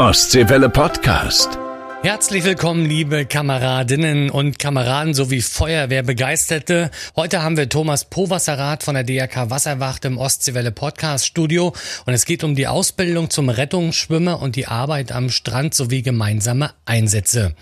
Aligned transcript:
Ostseewelle 0.00 0.70
Podcast. 0.70 1.69
Herzlich 2.02 2.44
willkommen, 2.44 2.86
liebe 2.86 3.26
Kameradinnen 3.26 4.30
und 4.30 4.58
Kameraden 4.58 5.12
sowie 5.12 5.42
Feuerwehrbegeisterte. 5.42 6.90
Heute 7.14 7.42
haben 7.42 7.58
wir 7.58 7.68
Thomas 7.68 8.06
Powasserath 8.06 8.84
von 8.84 8.94
der 8.94 9.04
DRK 9.04 9.50
Wasserwacht 9.50 10.06
im 10.06 10.16
Ostseewelle 10.16 10.72
Podcast 10.72 11.26
Studio 11.26 11.74
und 12.06 12.14
es 12.14 12.24
geht 12.24 12.42
um 12.42 12.54
die 12.54 12.66
Ausbildung 12.66 13.28
zum 13.28 13.50
Rettungsschwimmer 13.50 14.40
und 14.40 14.56
die 14.56 14.66
Arbeit 14.66 15.12
am 15.12 15.28
Strand 15.28 15.74
sowie 15.74 16.00
gemeinsame 16.00 16.70
Einsätze. 16.86 17.54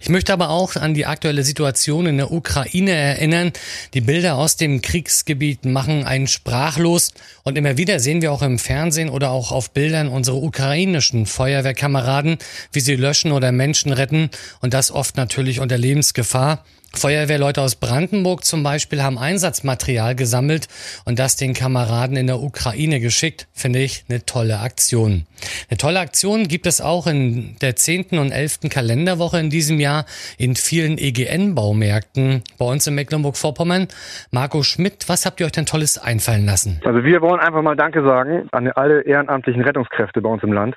Ich 0.00 0.08
möchte 0.08 0.32
aber 0.32 0.50
auch 0.50 0.76
an 0.76 0.94
die 0.94 1.06
aktuelle 1.06 1.42
Situation 1.42 2.06
in 2.06 2.16
der 2.16 2.30
Ukraine 2.30 2.92
erinnern. 2.92 3.52
Die 3.94 4.02
Bilder 4.02 4.36
aus 4.36 4.56
dem 4.56 4.82
Kriegsgebiet 4.82 5.64
machen 5.64 6.04
einen 6.04 6.28
sprachlos 6.28 7.12
und 7.42 7.58
immer 7.58 7.76
wieder 7.76 7.98
sehen 7.98 8.22
wir 8.22 8.30
auch 8.30 8.42
im 8.42 8.60
Fernsehen 8.60 9.08
oder 9.08 9.32
auch 9.32 9.50
auf 9.50 9.72
Bildern 9.72 10.06
unsere 10.06 10.36
ukrainischen 10.36 11.26
Feuerwehrkameraden, 11.26 12.38
wie 12.70 12.80
sie 12.80 12.94
löschen 12.94 13.32
oder 13.32 13.50
Menschen 13.50 13.79
Menschen 13.80 13.92
retten 13.92 14.30
und 14.60 14.74
das 14.74 14.92
oft 14.92 15.16
natürlich 15.16 15.60
unter 15.60 15.78
Lebensgefahr. 15.78 16.64
Feuerwehrleute 16.92 17.62
aus 17.62 17.76
Brandenburg 17.76 18.44
zum 18.44 18.64
Beispiel 18.64 19.00
haben 19.00 19.16
Einsatzmaterial 19.16 20.16
gesammelt 20.16 20.66
und 21.04 21.20
das 21.20 21.36
den 21.36 21.54
Kameraden 21.54 22.16
in 22.16 22.26
der 22.26 22.40
Ukraine 22.40 22.98
geschickt, 22.98 23.46
finde 23.52 23.78
ich 23.78 24.04
eine 24.08 24.26
tolle 24.26 24.58
Aktion. 24.58 25.24
Eine 25.70 25.78
tolle 25.78 26.00
Aktion 26.00 26.48
gibt 26.48 26.66
es 26.66 26.80
auch 26.80 27.06
in 27.06 27.54
der 27.60 27.76
10. 27.76 28.18
und 28.18 28.32
11. 28.32 28.68
Kalenderwoche 28.70 29.38
in 29.38 29.50
diesem 29.50 29.78
Jahr 29.78 30.04
in 30.36 30.56
vielen 30.56 30.98
EGN-Baumärkten 30.98 32.42
bei 32.58 32.64
uns 32.64 32.88
in 32.88 32.96
Mecklenburg-Vorpommern. 32.96 33.86
Marco 34.32 34.64
Schmidt, 34.64 35.08
was 35.08 35.26
habt 35.26 35.38
ihr 35.38 35.46
euch 35.46 35.52
denn 35.52 35.66
Tolles 35.66 35.96
einfallen 35.96 36.44
lassen? 36.44 36.80
Also 36.84 37.04
wir 37.04 37.22
wollen 37.22 37.38
einfach 37.38 37.62
mal 37.62 37.76
Danke 37.76 38.02
sagen 38.02 38.48
an 38.50 38.66
alle 38.72 39.02
ehrenamtlichen 39.02 39.62
Rettungskräfte 39.62 40.20
bei 40.20 40.28
uns 40.28 40.42
im 40.42 40.52
Land. 40.52 40.74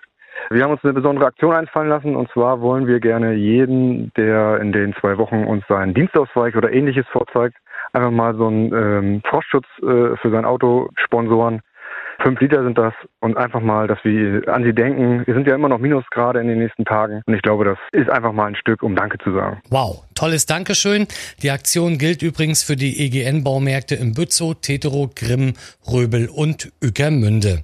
Wir 0.50 0.64
haben 0.64 0.72
uns 0.72 0.84
eine 0.84 0.94
besondere 0.94 1.26
Aktion 1.26 1.54
einfallen 1.54 1.90
lassen 1.90 2.16
und 2.16 2.30
zwar 2.32 2.62
wollen 2.62 2.88
wir 2.88 3.00
gerne 3.00 3.34
jeden, 3.34 4.12
der 4.18 4.60
in 4.60 4.72
den 4.72 4.94
zwei 5.00 5.18
Wochen 5.18 5.44
uns 5.44 5.64
seinen 5.68 5.94
Dienstausweis 5.94 6.56
oder 6.56 6.72
ähnliches 6.72 7.06
vorzeigt, 7.12 7.58
einfach 7.94 8.12
mal 8.12 8.36
so 8.36 8.48
einen 8.48 8.74
ähm, 8.74 9.22
Frostschutz 9.26 9.66
äh, 9.80 10.18
für 10.18 10.32
sein 10.32 10.46
Auto 10.46 10.90
sponsoren. 10.96 11.62
Fünf 12.22 12.40
Liter 12.40 12.64
sind 12.64 12.78
das 12.78 12.94
und 13.20 13.38
einfach 13.38 13.60
mal, 13.60 13.88
dass 13.88 13.98
wir 14.04 14.48
an 14.48 14.64
sie 14.64 14.74
denken. 14.74 15.26
Wir 15.26 15.34
sind 15.34 15.48
ja 15.48 15.56
immer 15.56 15.68
noch 15.68 15.80
Minusgrade 15.80 16.40
in 16.40 16.48
den 16.48 16.60
nächsten 16.60 16.86
Tagen 16.86 17.22
und 17.26 17.34
ich 17.34 17.42
glaube, 17.42 17.66
das 17.66 17.78
ist 17.92 18.10
einfach 18.10 18.32
mal 18.32 18.46
ein 18.46 18.56
Stück, 18.56 18.84
um 18.84 18.96
Danke 18.96 19.18
zu 19.18 19.34
sagen. 19.34 19.62
Wow, 19.70 20.06
tolles 20.16 20.46
Dankeschön. 20.46 21.08
Die 21.42 21.52
Aktion 21.52 21.98
gilt 21.98 22.22
übrigens 22.22 22.64
für 22.64 22.76
die 22.76 23.00
EGN-Baumärkte 23.06 23.96
in 23.96 24.14
Bützow, 24.14 24.56
Tetero, 24.60 25.10
Grimm, 25.14 25.54
Röbel 25.92 26.30
und 26.30 26.72
Ückermünde. 26.84 27.64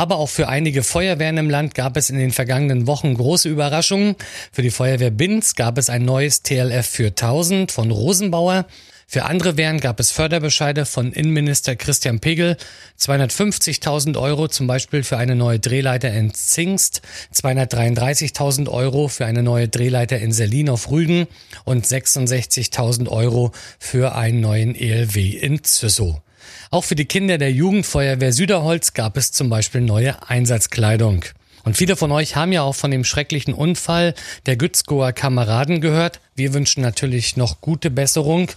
Aber 0.00 0.16
auch 0.16 0.30
für 0.30 0.48
einige 0.48 0.82
Feuerwehren 0.82 1.36
im 1.36 1.50
Land 1.50 1.74
gab 1.74 1.94
es 1.98 2.08
in 2.08 2.16
den 2.16 2.30
vergangenen 2.30 2.86
Wochen 2.86 3.12
große 3.12 3.50
Überraschungen. 3.50 4.16
Für 4.50 4.62
die 4.62 4.70
Feuerwehr 4.70 5.10
Binz 5.10 5.56
gab 5.56 5.76
es 5.76 5.90
ein 5.90 6.06
neues 6.06 6.42
TLF 6.42 6.86
für 6.86 7.08
1000 7.08 7.70
von 7.70 7.90
Rosenbauer. 7.90 8.64
Für 9.06 9.26
andere 9.26 9.58
Wehren 9.58 9.78
gab 9.78 10.00
es 10.00 10.10
Förderbescheide 10.10 10.86
von 10.86 11.12
Innenminister 11.12 11.76
Christian 11.76 12.18
Pegel, 12.18 12.56
250.000 12.98 14.18
Euro 14.18 14.48
zum 14.48 14.66
Beispiel 14.66 15.02
für 15.02 15.18
eine 15.18 15.36
neue 15.36 15.58
Drehleiter 15.58 16.10
in 16.10 16.32
Zingst, 16.32 17.02
233.000 17.34 18.70
Euro 18.70 19.08
für 19.08 19.26
eine 19.26 19.42
neue 19.42 19.68
Drehleiter 19.68 20.18
in 20.18 20.32
Selin 20.32 20.70
auf 20.70 20.90
Rügen 20.90 21.26
und 21.64 21.84
66.000 21.84 23.06
Euro 23.06 23.52
für 23.78 24.14
einen 24.14 24.40
neuen 24.40 24.74
ELW 24.74 25.36
in 25.36 25.62
Züssow. 25.62 26.22
Auch 26.70 26.84
für 26.84 26.94
die 26.94 27.04
Kinder 27.04 27.38
der 27.38 27.52
Jugendfeuerwehr 27.52 28.32
Süderholz 28.32 28.94
gab 28.94 29.16
es 29.16 29.32
zum 29.32 29.48
Beispiel 29.48 29.80
neue 29.80 30.28
Einsatzkleidung. 30.28 31.24
Und 31.64 31.76
viele 31.76 31.96
von 31.96 32.10
euch 32.10 32.36
haben 32.36 32.52
ja 32.52 32.62
auch 32.62 32.74
von 32.74 32.90
dem 32.90 33.04
schrecklichen 33.04 33.52
Unfall 33.52 34.14
der 34.46 34.56
Gützgoer 34.56 35.12
Kameraden 35.12 35.80
gehört. 35.80 36.20
Wir 36.40 36.54
wünschen 36.54 36.80
natürlich 36.80 37.36
noch 37.36 37.60
gute 37.60 37.90
Besserung, 37.90 38.50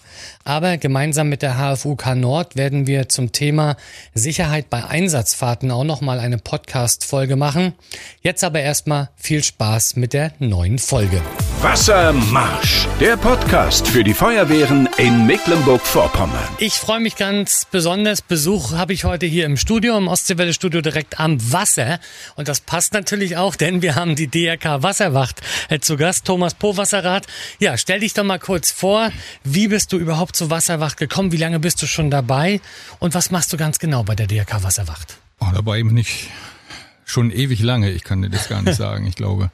aber 0.45 0.77
gemeinsam 0.77 1.27
mit 1.27 1.41
der 1.41 1.57
HFUK 1.57 2.15
Nord 2.15 2.55
werden 2.55 2.87
wir 2.87 3.09
zum 3.09 3.33
Thema 3.33 3.75
Sicherheit 4.13 4.69
bei 4.69 4.85
Einsatzfahrten 4.85 5.69
auch 5.69 5.83
nochmal 5.83 6.21
eine 6.21 6.37
Podcast-Folge 6.37 7.35
machen. 7.35 7.73
Jetzt 8.21 8.45
aber 8.45 8.61
erstmal 8.61 9.09
viel 9.17 9.43
Spaß 9.43 9.97
mit 9.97 10.13
der 10.13 10.31
neuen 10.39 10.79
Folge. 10.79 11.21
Wassermarsch, 11.61 12.87
der 12.99 13.15
Podcast 13.15 13.87
für 13.87 14.03
die 14.03 14.13
Feuerwehren 14.13 14.89
in 14.97 15.25
Mecklenburg-Vorpommern. 15.25 16.49
Ich 16.59 16.73
freue 16.73 16.99
mich 16.99 17.15
ganz 17.15 17.65
besonders. 17.69 18.21
Besuch 18.21 18.73
habe 18.73 18.91
ich 18.91 19.05
heute 19.05 19.25
hier 19.25 19.45
im 19.45 19.55
Studio, 19.55 19.97
im 19.97 20.09
Ostseewelle 20.09 20.53
Studio 20.53 20.81
direkt 20.81 21.21
am 21.21 21.37
Wasser. 21.53 21.99
Und 22.35 22.49
das 22.49 22.59
passt 22.59 22.93
natürlich 22.93 23.37
auch, 23.37 23.55
denn 23.55 23.81
wir 23.81 23.95
haben 23.95 24.15
die 24.15 24.27
DRK 24.27 24.83
Wasserwacht 24.83 25.41
zu 25.79 25.95
Gast, 25.95 26.25
Thomas 26.25 26.53
Powasserath. 26.53 27.27
Ja, 27.59 27.72
stell 27.77 27.99
dich 27.99 28.13
doch 28.13 28.23
mal 28.23 28.39
kurz 28.39 28.71
vor. 28.71 29.11
Wie 29.43 29.67
bist 29.67 29.91
du 29.93 29.97
überhaupt 29.97 30.35
zur 30.35 30.49
Wasserwacht 30.49 30.97
gekommen? 30.97 31.31
Wie 31.31 31.37
lange 31.37 31.59
bist 31.59 31.81
du 31.81 31.87
schon 31.87 32.11
dabei? 32.11 32.61
Und 32.99 33.13
was 33.13 33.31
machst 33.31 33.53
du 33.53 33.57
ganz 33.57 33.79
genau 33.79 34.03
bei 34.03 34.15
der 34.15 34.27
DRK 34.27 34.63
Wasserwacht? 34.63 35.17
Oh, 35.39 35.47
dabei 35.53 35.81
bin 35.83 35.97
ich 35.97 36.29
schon 37.05 37.31
ewig 37.31 37.61
lange. 37.61 37.91
Ich 37.91 38.03
kann 38.03 38.21
dir 38.21 38.29
das 38.29 38.49
gar 38.49 38.61
nicht 38.61 38.75
sagen. 38.77 39.07
Ich 39.07 39.15
glaube, 39.15 39.51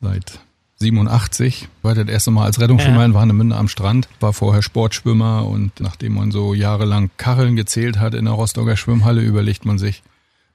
seit 0.00 0.40
87 0.80 1.68
war 1.82 1.94
das 1.94 2.08
erste 2.08 2.30
Mal 2.30 2.44
als 2.44 2.60
Rettungsschwimmer 2.60 3.00
ja. 3.00 3.06
in 3.06 3.14
Warnemünde 3.14 3.56
am 3.56 3.68
Strand, 3.68 4.08
war 4.20 4.32
vorher 4.32 4.62
Sportschwimmer 4.62 5.46
und 5.46 5.80
nachdem 5.80 6.14
man 6.14 6.30
so 6.30 6.54
jahrelang 6.54 7.10
Kacheln 7.16 7.56
gezählt 7.56 7.98
hat 7.98 8.14
in 8.14 8.26
der 8.26 8.34
Rostocker 8.34 8.76
Schwimmhalle, 8.76 9.20
überlegt 9.22 9.64
man 9.64 9.78
sich, 9.78 10.02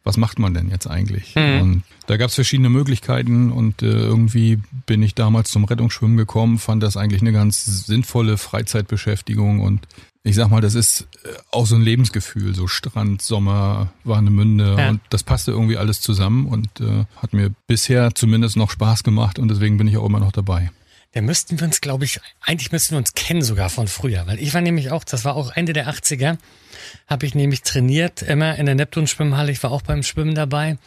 was 0.04 0.18
macht 0.18 0.40
man 0.40 0.54
denn 0.54 0.70
jetzt 0.70 0.88
eigentlich? 0.88 1.36
Mhm. 1.36 1.62
Und 1.62 1.84
da 2.08 2.18
gab 2.18 2.30
es 2.30 2.36
verschiedene 2.36 2.70
Möglichkeiten 2.70 3.52
und 3.52 3.82
äh, 3.82 3.88
irgendwie 3.88 4.60
bin 4.86 5.02
ich 5.02 5.16
damals 5.16 5.52
zum 5.52 5.64
Rettungsschwimmen 5.64 6.18
gekommen, 6.18 6.60
fand 6.60 6.84
das 6.84 6.98
eigentlich 6.98 7.22
eine 7.22 7.32
ganz 7.32 7.86
sinnvolle 7.86 8.38
Freizeitbeschäftigung 8.38 9.62
und 9.62 9.88
ich 10.26 10.36
sag 10.36 10.50
mal, 10.50 10.62
das 10.62 10.76
ist 10.76 11.08
äh, 11.24 11.30
auch 11.52 11.66
so 11.66 11.76
ein 11.76 11.82
Lebensgefühl, 11.82 12.56
so 12.56 12.68
Strand, 12.68 13.22
Sommer, 13.22 13.92
Warnemünde 14.04 14.76
ja. 14.78 14.90
und 14.90 15.02
das 15.10 15.24
passte 15.24 15.52
irgendwie 15.52 15.78
alles 15.78 16.02
zusammen 16.02 16.46
und 16.46 16.82
äh, 16.82 17.06
hat 17.18 17.34
mir 17.34 17.52
bisher 17.68 18.14
zumindest 18.16 18.58
noch 18.58 18.72
Spaß 18.72 19.04
gemacht 19.04 19.40
und 19.40 19.50
deswegen 19.50 19.78
bin 19.78 19.88
ich 19.88 19.98
auch 19.98 20.06
immer 20.06 20.20
noch 20.20 20.32
dabei. 20.32 20.72
Da 21.14 21.22
müssten 21.22 21.60
wir 21.60 21.68
uns, 21.68 21.80
glaube 21.80 22.06
ich, 22.06 22.20
eigentlich 22.42 22.72
müssten 22.72 22.92
wir 22.96 22.98
uns 22.98 23.14
kennen 23.14 23.44
sogar 23.44 23.70
von 23.70 23.88
früher, 23.88 24.26
weil 24.28 24.40
ich 24.40 24.54
war 24.54 24.62
nämlich 24.62 24.92
auch, 24.92 25.04
das 25.04 25.24
war 25.26 25.36
auch 25.36 25.56
Ende 25.56 25.72
der 25.72 25.88
80er, 25.88 26.38
habe 27.08 27.26
ich 27.26 27.36
nämlich 27.36 27.62
trainiert, 27.62 28.24
immer 28.24 28.56
in 28.56 28.66
der 28.66 28.76
Neptun-Schwimmhalle, 28.76 29.52
ich 29.52 29.62
war 29.62 29.72
auch 29.72 29.84
beim 29.84 30.04
Schwimmen 30.04 30.36
dabei 30.36 30.78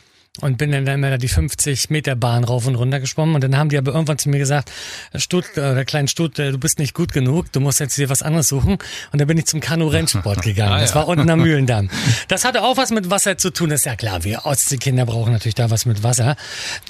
und 0.41 0.59
bin 0.59 0.73
dann 0.73 0.87
immer 0.87 1.11
da 1.11 1.19
die 1.19 1.29
50 1.29 1.91
Meter 1.91 2.17
Bahn 2.17 2.45
rauf 2.45 2.67
und 2.67 2.75
runter 2.75 3.01
geschwommen 3.01 3.35
und 3.35 3.45
dann 3.45 3.57
haben 3.57 3.69
die 3.69 3.79
aber 3.79 3.93
irgendwann 3.93 4.19
zu 4.19 4.29
mir 4.29 4.39
gesagt, 4.39 4.71
Stut, 5.15 5.57
äh, 5.57 5.75
der 5.75 5.85
kleine 5.85 6.09
Stut, 6.09 6.39
äh, 6.39 6.53
du 6.53 6.59
bist 6.59 6.79
nicht 6.79 6.95
gut 6.95 7.13
genug, 7.13 7.53
du 7.53 7.61
musst 7.61 7.81
jetzt 7.81 7.97
dir 7.97 8.09
was 8.09 8.23
anderes 8.23 8.49
suchen 8.49 8.79
und 9.13 9.21
dann 9.21 9.27
bin 9.27 9.39
ich 9.39 9.47
zum 9.47 9.61
Kanu-Rennsport 9.61 10.43
gegangen. 10.43 10.73
ah. 10.73 10.81
Das 10.81 10.95
war 10.95 11.09
unten 11.09 11.29
am 11.31 11.41
Mühlendamm. 11.43 11.91
Das 12.29 12.45
hatte 12.45 12.63
auch 12.63 12.77
was 12.77 12.91
mit 12.91 13.11
Wasser 13.11 13.39
zu 13.39 13.51
tun, 13.51 13.71
das 13.71 13.81
ist 13.81 13.87
ja 13.87 13.97
klar, 13.97 14.25
wir 14.25 14.47
Ostseekinder 14.47 15.07
brauchen 15.07 15.33
natürlich 15.33 15.55
da 15.55 15.71
was 15.71 15.87
mit 15.87 16.03
Wasser. 16.03 16.37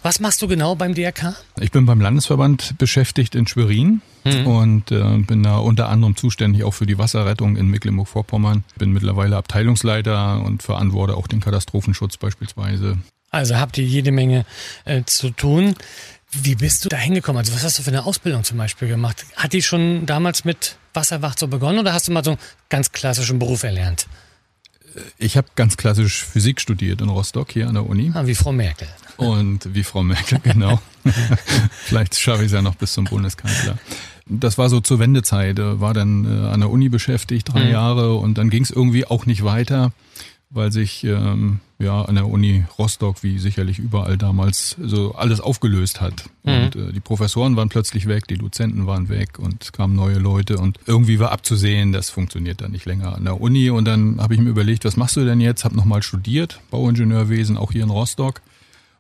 Was 0.03 0.21
machst 0.21 0.43
du 0.43 0.49
genau 0.49 0.75
beim 0.75 0.95
DRK? 0.95 1.35
Ich 1.61 1.71
bin 1.71 1.87
beim 1.87 2.01
Landesverband 2.01 2.79
beschäftigt 2.79 3.35
in 3.35 3.47
Schwerin 3.47 4.01
mhm. 4.25 4.47
und 4.47 4.91
äh, 4.91 5.19
bin 5.19 5.43
da 5.43 5.59
unter 5.59 5.89
anderem 5.89 6.17
zuständig 6.17 6.65
auch 6.65 6.75
für 6.75 6.87
die 6.87 6.99
Wasserrettung 6.99 7.57
in 7.57 7.69
Mecklenburg-Vorpommern. 7.69 8.65
Bin 8.79 8.93
mittlerweile 8.93 9.37
Abteilungsleiter 9.37 10.43
und 10.43 10.63
verantworte 10.63 11.17
auch 11.17 11.27
den 11.27 11.41
Katastrophenschutz 11.41 12.17
beispielsweise. 12.17 12.99
Also 13.37 13.57
habt 13.57 13.77
ihr 13.77 13.85
jede 13.85 14.13
Menge 14.13 14.47
äh, 14.87 15.03
zu 15.05 15.31
tun. 15.31 15.75
Wie 16.33 16.55
bist 16.55 16.85
du 16.85 16.89
da 16.89 16.97
hingekommen? 16.97 17.39
Also 17.39 17.55
was 17.55 17.63
hast 17.63 17.79
du 17.79 17.83
für 17.83 17.91
eine 17.91 18.07
Ausbildung 18.07 18.45
zum 18.45 18.57
Beispiel 18.57 18.89
gemacht? 18.89 19.25
Hat 19.37 19.53
die 19.53 19.63
schon 19.63 20.07
damals 20.07 20.45
mit 20.45 20.77
Wasserwacht 20.95 21.39
so 21.39 21.47
begonnen 21.47 21.79
oder 21.79 21.93
hast 21.93 22.09
du 22.09 22.13
mal 22.13 22.25
so 22.25 22.33
einen 22.33 22.41
ganz 22.71 22.93
klassischen 22.93 23.39
Beruf 23.39 23.63
erlernt? 23.63 24.07
Ich 25.19 25.37
habe 25.37 25.49
ganz 25.55 25.77
klassisch 25.77 26.25
Physik 26.25 26.61
studiert 26.61 27.03
in 27.03 27.11
Rostock 27.11 27.53
hier 27.53 27.69
an 27.69 27.75
der 27.75 27.87
Uni. 27.87 28.11
Ah, 28.15 28.27
wie 28.27 28.35
Frau 28.35 28.53
Merkel. 28.53 28.89
Und 29.19 29.75
wie 29.75 29.85
Frau 29.85 30.03
Merkel, 30.03 30.41
genau. 30.43 30.81
Vielleicht 31.85 32.19
schaffe 32.19 32.41
ich 32.41 32.47
es 32.47 32.53
ja 32.53 32.63
noch 32.63 32.77
bis 32.77 32.95
zum 32.95 33.05
Bundeskanzler. 33.05 33.77
Das 34.25 34.57
war 34.57 34.71
so 34.71 34.81
zur 34.81 34.99
Wendezeit, 34.99 35.59
war 35.59 35.93
dann 35.93 36.25
äh, 36.25 36.49
an 36.49 36.61
der 36.61 36.71
Uni 36.71 36.89
beschäftigt, 36.89 37.53
drei 37.53 37.65
mhm. 37.65 37.71
Jahre 37.71 38.15
und 38.15 38.39
dann 38.39 38.49
ging 38.49 38.63
es 38.63 38.71
irgendwie 38.71 39.05
auch 39.05 39.27
nicht 39.27 39.45
weiter 39.45 39.93
weil 40.51 40.71
sich 40.71 41.03
ähm, 41.05 41.61
ja 41.79 42.03
an 42.03 42.15
der 42.15 42.29
Uni 42.29 42.65
Rostock, 42.79 43.23
wie 43.23 43.39
sicherlich 43.39 43.79
überall 43.79 44.17
damals, 44.17 44.77
so 44.81 45.15
alles 45.15 45.41
aufgelöst 45.41 46.01
hat. 46.01 46.31
Mhm. 46.45 46.53
Und 46.53 46.77
äh, 46.77 46.93
die 46.93 47.01
Professoren 47.01 47.57
waren 47.57 47.69
plötzlich 47.69 48.07
weg, 48.07 48.29
die 48.29 48.39
Dozenten 48.39 48.87
waren 48.87 49.09
weg 49.09 49.39
und 49.39 49.65
es 49.65 49.73
kamen 49.73 49.97
neue 49.97 50.19
Leute 50.19 50.59
und 50.59 50.79
irgendwie 50.87 51.19
war 51.19 51.33
abzusehen, 51.33 51.93
das 51.93 52.11
funktioniert 52.11 52.61
dann 52.61 52.73
nicht 52.73 52.87
länger 52.87 53.15
an 53.17 53.25
der 53.25 53.41
Uni. 53.41 53.71
Und 53.71 53.87
dann 53.87 54.21
habe 54.21 54.35
ich 54.35 54.41
mir 54.41 54.51
überlegt, 54.51 54.85
was 54.85 54.97
machst 54.97 55.17
du 55.17 55.25
denn 55.25 55.41
jetzt? 55.41 55.65
Hab 55.65 55.75
nochmal 55.75 56.03
studiert, 56.03 56.61
Bauingenieurwesen, 56.71 57.57
auch 57.57 57.73
hier 57.73 57.83
in 57.83 57.91
Rostock. 57.91 58.41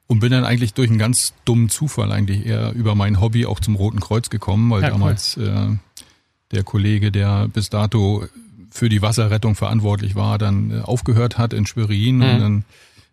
Und 0.08 0.20
bin 0.20 0.30
dann 0.30 0.44
eigentlich 0.44 0.72
durch 0.72 0.88
einen 0.88 1.00
ganz 1.00 1.34
dummen 1.44 1.68
Zufall 1.68 2.12
eigentlich 2.12 2.46
eher 2.46 2.72
über 2.74 2.94
mein 2.94 3.20
Hobby 3.20 3.44
auch 3.44 3.58
zum 3.58 3.74
Roten 3.74 3.98
Kreuz 3.98 4.30
gekommen, 4.30 4.70
weil 4.70 4.82
ja, 4.82 4.90
damals 4.90 5.36
cool. 5.36 5.48
äh, 5.48 5.76
der 6.52 6.62
Kollege, 6.62 7.10
der 7.10 7.48
bis 7.48 7.70
dato 7.70 8.24
für 8.76 8.88
die 8.88 9.02
Wasserrettung 9.02 9.54
verantwortlich 9.54 10.14
war, 10.14 10.38
dann 10.38 10.70
äh, 10.70 10.80
aufgehört 10.80 11.38
hat 11.38 11.52
in 11.52 11.66
Schwerin 11.66 12.16
mhm. 12.16 12.22
und 12.22 12.40
dann 12.40 12.64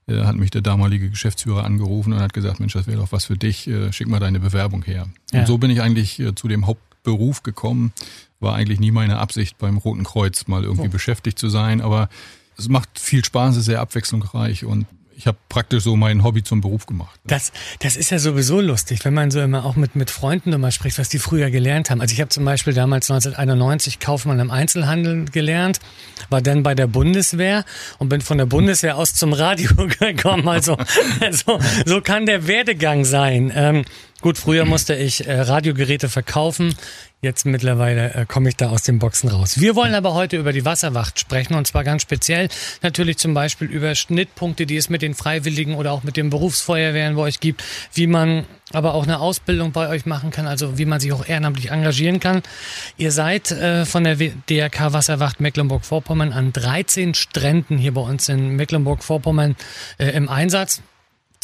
äh, 0.08 0.26
hat 0.26 0.36
mich 0.36 0.52
der 0.52 0.62
damalige 0.62 1.10
Geschäftsführer 1.10 1.64
angerufen 1.64 2.14
und 2.14 2.20
hat 2.20 2.34
gesagt, 2.34 2.60
Mensch, 2.60 2.74
das 2.74 2.88
wäre 2.88 3.00
doch 3.00 3.12
was 3.12 3.26
für 3.26 3.38
dich, 3.38 3.68
äh, 3.68 3.92
schick 3.92 4.08
mal 4.08 4.20
deine 4.20 4.40
Bewerbung 4.40 4.84
her. 4.84 5.08
Ja. 5.32 5.40
Und 5.40 5.48
so 5.48 5.58
bin 5.58 5.72
ich 5.72 5.82
eigentlich 5.82 6.22
zu 6.36 6.48
dem 6.48 6.68
Hauptberuf 6.68 7.44
gekommen. 7.44 7.94
War 8.40 8.56
eigentlich 8.56 8.80
nie 8.80 8.92
meine 8.92 9.20
Absicht, 9.20 9.58
beim 9.58 9.78
Roten 9.78 10.04
Kreuz 10.04 10.48
mal 10.48 10.64
irgendwie 10.64 10.88
oh. 10.88 10.92
beschäftigt 10.92 11.40
zu 11.40 11.50
sein, 11.50 11.80
aber 11.82 12.10
es 12.58 12.68
macht 12.68 13.00
viel 13.00 13.24
Spaß, 13.24 13.54
es 13.54 13.60
ist 13.60 13.66
sehr 13.66 13.80
abwechslungsreich 13.82 14.66
und 14.66 14.86
ich 15.16 15.28
habe 15.28 15.38
praktisch 15.50 15.84
so 15.84 15.96
mein 15.96 16.24
Hobby 16.24 16.44
zum 16.44 16.62
Beruf 16.62 16.86
gemacht. 16.86 17.20
Das, 17.26 17.52
das 17.80 17.96
ist 17.96 18.10
ja 18.10 18.20
sowieso 18.20 18.62
lustig, 18.62 19.04
wenn 19.06 19.14
man 19.14 19.32
so 19.32 19.42
immer 19.42 19.66
auch 19.66 19.76
mit, 19.76 19.96
mit 19.96 20.12
Freunden 20.12 20.54
immer 20.54 20.72
spricht, 20.72 20.98
was 20.98 21.10
die 21.10 21.20
früher 21.20 21.50
gelernt 21.50 21.90
haben. 21.90 22.02
Also 22.02 22.14
ich 22.14 22.22
habe 22.22 22.30
zum 22.30 22.46
Beispiel 22.46 22.74
damals 22.74 23.10
1991 23.10 24.00
Kaufmann 24.00 24.40
im 24.40 24.52
Einzelhandel 24.52 25.26
gelernt, 25.26 25.80
war 26.30 26.42
dann 26.42 26.64
bei 26.64 26.76
der 26.76 26.88
Bundeswehr 26.88 27.66
und 28.00 28.10
bin 28.10 28.22
von 28.22 28.38
der 28.38 28.46
Bundeswehr 28.46 28.98
aus 28.98 29.14
zum 29.14 29.34
Radio 29.34 29.70
gekommen. 30.00 30.48
Also, 30.48 30.78
also 31.20 31.60
so 31.86 32.02
kann 32.02 32.26
der 32.26 32.48
Werdegang 32.48 33.06
sein. 33.06 33.52
Ähm, 33.56 33.86
Gut, 34.24 34.38
früher 34.38 34.64
musste 34.64 34.96
ich 34.96 35.28
äh, 35.28 35.42
Radiogeräte 35.42 36.08
verkaufen. 36.08 36.74
Jetzt 37.22 37.46
mittlerweile 37.46 38.14
äh, 38.14 38.26
komme 38.26 38.48
ich 38.48 38.56
da 38.56 38.70
aus 38.70 38.84
den 38.84 38.98
Boxen 38.98 39.28
raus. 39.28 39.60
Wir 39.60 39.76
wollen 39.76 39.94
aber 39.96 40.14
heute 40.14 40.38
über 40.38 40.54
die 40.54 40.64
Wasserwacht 40.64 41.20
sprechen 41.20 41.56
und 41.56 41.68
zwar 41.68 41.84
ganz 41.84 42.04
speziell 42.04 42.48
natürlich 42.82 43.18
zum 43.18 43.34
Beispiel 43.34 43.68
über 43.68 43.94
Schnittpunkte, 43.96 44.66
die 44.66 44.78
es 44.78 44.90
mit 44.90 45.02
den 45.02 45.14
Freiwilligen 45.14 45.76
oder 45.76 45.92
auch 45.92 46.04
mit 46.04 46.16
den 46.16 46.30
Berufsfeuerwehren 46.30 47.18
bei 47.18 47.24
euch 47.24 47.42
gibt, 47.42 47.66
wie 47.94 48.08
man 48.08 48.46
aber 48.72 48.94
auch 48.94 49.04
eine 49.04 49.20
Ausbildung 49.20 49.74
bei 49.74 49.90
euch 49.90 50.06
machen 50.06 50.32
kann, 50.32 50.48
also 50.48 50.78
wie 50.78 50.86
man 50.86 51.02
sich 51.02 51.12
auch 51.12 51.28
ehrenamtlich 51.28 51.72
engagieren 51.72 52.22
kann. 52.22 52.44
Ihr 52.96 53.12
seid 53.12 53.52
äh, 53.52 53.86
von 53.86 54.06
der 54.06 54.16
DRK 54.16 54.94
Wasserwacht 54.94 55.42
Mecklenburg-Vorpommern 55.42 56.32
an 56.32 56.54
13 56.54 57.14
Stränden 57.14 57.78
hier 57.78 57.94
bei 57.94 58.02
uns 58.02 58.30
in 58.30 58.56
Mecklenburg-Vorpommern 58.56 59.58
äh, 59.98 60.12
im 60.12 60.30
Einsatz. 60.30 60.82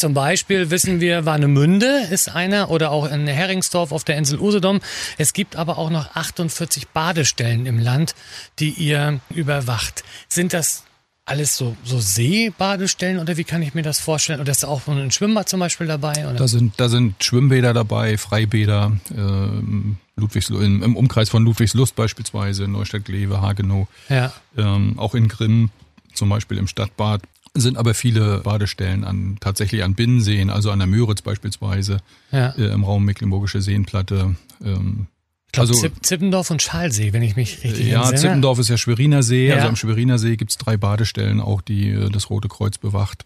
Zum 0.00 0.14
Beispiel 0.14 0.70
wissen 0.70 1.02
wir, 1.02 1.26
Warnemünde 1.26 2.06
ist 2.10 2.30
einer 2.30 2.70
oder 2.70 2.90
auch 2.90 3.04
in 3.04 3.26
Heringsdorf 3.26 3.92
auf 3.92 4.02
der 4.02 4.16
Insel 4.16 4.40
Usedom. 4.40 4.80
Es 5.18 5.34
gibt 5.34 5.56
aber 5.56 5.76
auch 5.76 5.90
noch 5.90 6.16
48 6.16 6.88
Badestellen 6.88 7.66
im 7.66 7.78
Land, 7.78 8.14
die 8.60 8.70
ihr 8.70 9.20
überwacht. 9.28 10.02
Sind 10.26 10.54
das 10.54 10.84
alles 11.26 11.54
so, 11.54 11.76
so 11.84 12.00
Seebadestellen 12.00 13.18
oder 13.18 13.36
wie 13.36 13.44
kann 13.44 13.60
ich 13.60 13.74
mir 13.74 13.82
das 13.82 14.00
vorstellen? 14.00 14.40
Oder 14.40 14.52
ist 14.52 14.64
auch 14.64 14.88
ein 14.88 15.10
Schwimmbad 15.10 15.50
zum 15.50 15.60
Beispiel 15.60 15.86
dabei? 15.86 16.26
Oder? 16.26 16.32
Da 16.32 16.48
sind, 16.48 16.80
da 16.80 16.88
sind 16.88 17.22
Schwimmbäder 17.22 17.74
dabei, 17.74 18.16
Freibäder, 18.16 18.96
äh, 19.10 20.18
Ludwigs, 20.18 20.48
im, 20.48 20.82
im 20.82 20.96
Umkreis 20.96 21.28
von 21.28 21.44
Ludwigslust 21.44 21.94
beispielsweise, 21.94 22.68
Neustadt-Glewe, 22.68 23.42
Hagenow, 23.42 23.86
ja. 24.08 24.32
ähm, 24.56 24.98
auch 24.98 25.14
in 25.14 25.28
Grimm, 25.28 25.68
zum 26.14 26.30
Beispiel 26.30 26.56
im 26.56 26.68
Stadtbad 26.68 27.20
sind 27.54 27.76
aber 27.76 27.94
viele 27.94 28.38
Badestellen 28.38 29.04
an 29.04 29.38
tatsächlich 29.40 29.82
an 29.82 29.94
Binnenseen, 29.94 30.50
also 30.50 30.70
an 30.70 30.78
der 30.78 30.86
Müritz 30.88 31.22
beispielsweise, 31.22 31.98
ja. 32.30 32.50
äh, 32.50 32.72
im 32.72 32.84
Raum 32.84 33.04
Mecklenburgische 33.04 33.60
Seenplatte. 33.60 34.36
Ähm, 34.64 35.08
ich 35.46 35.52
glaub, 35.52 35.66
also, 35.66 35.88
Zippendorf 36.00 36.52
und 36.52 36.62
Schalsee, 36.62 37.12
wenn 37.12 37.22
ich 37.22 37.34
mich 37.34 37.64
richtig 37.64 37.88
Ja, 37.88 38.02
entsinne. 38.02 38.20
Zippendorf 38.20 38.60
ist 38.60 38.68
ja 38.68 38.78
Schweriner 38.78 39.24
See. 39.24 39.48
Ja. 39.48 39.56
Also 39.56 39.66
am 39.66 39.74
Schweriner 39.74 40.16
See 40.16 40.36
gibt's 40.36 40.58
drei 40.58 40.76
Badestellen, 40.76 41.40
auch 41.40 41.60
die 41.60 41.90
äh, 41.90 42.08
das 42.08 42.30
Rote 42.30 42.46
Kreuz 42.46 42.78
bewacht. 42.78 43.24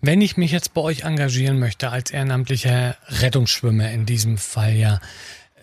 Wenn 0.00 0.22
ich 0.22 0.38
mich 0.38 0.52
jetzt 0.52 0.72
bei 0.72 0.80
euch 0.80 1.02
engagieren 1.02 1.58
möchte 1.58 1.90
als 1.90 2.12
ehrenamtlicher 2.12 2.96
Rettungsschwimmer 3.08 3.90
in 3.90 4.06
diesem 4.06 4.38
Fall 4.38 4.74
ja, 4.74 5.00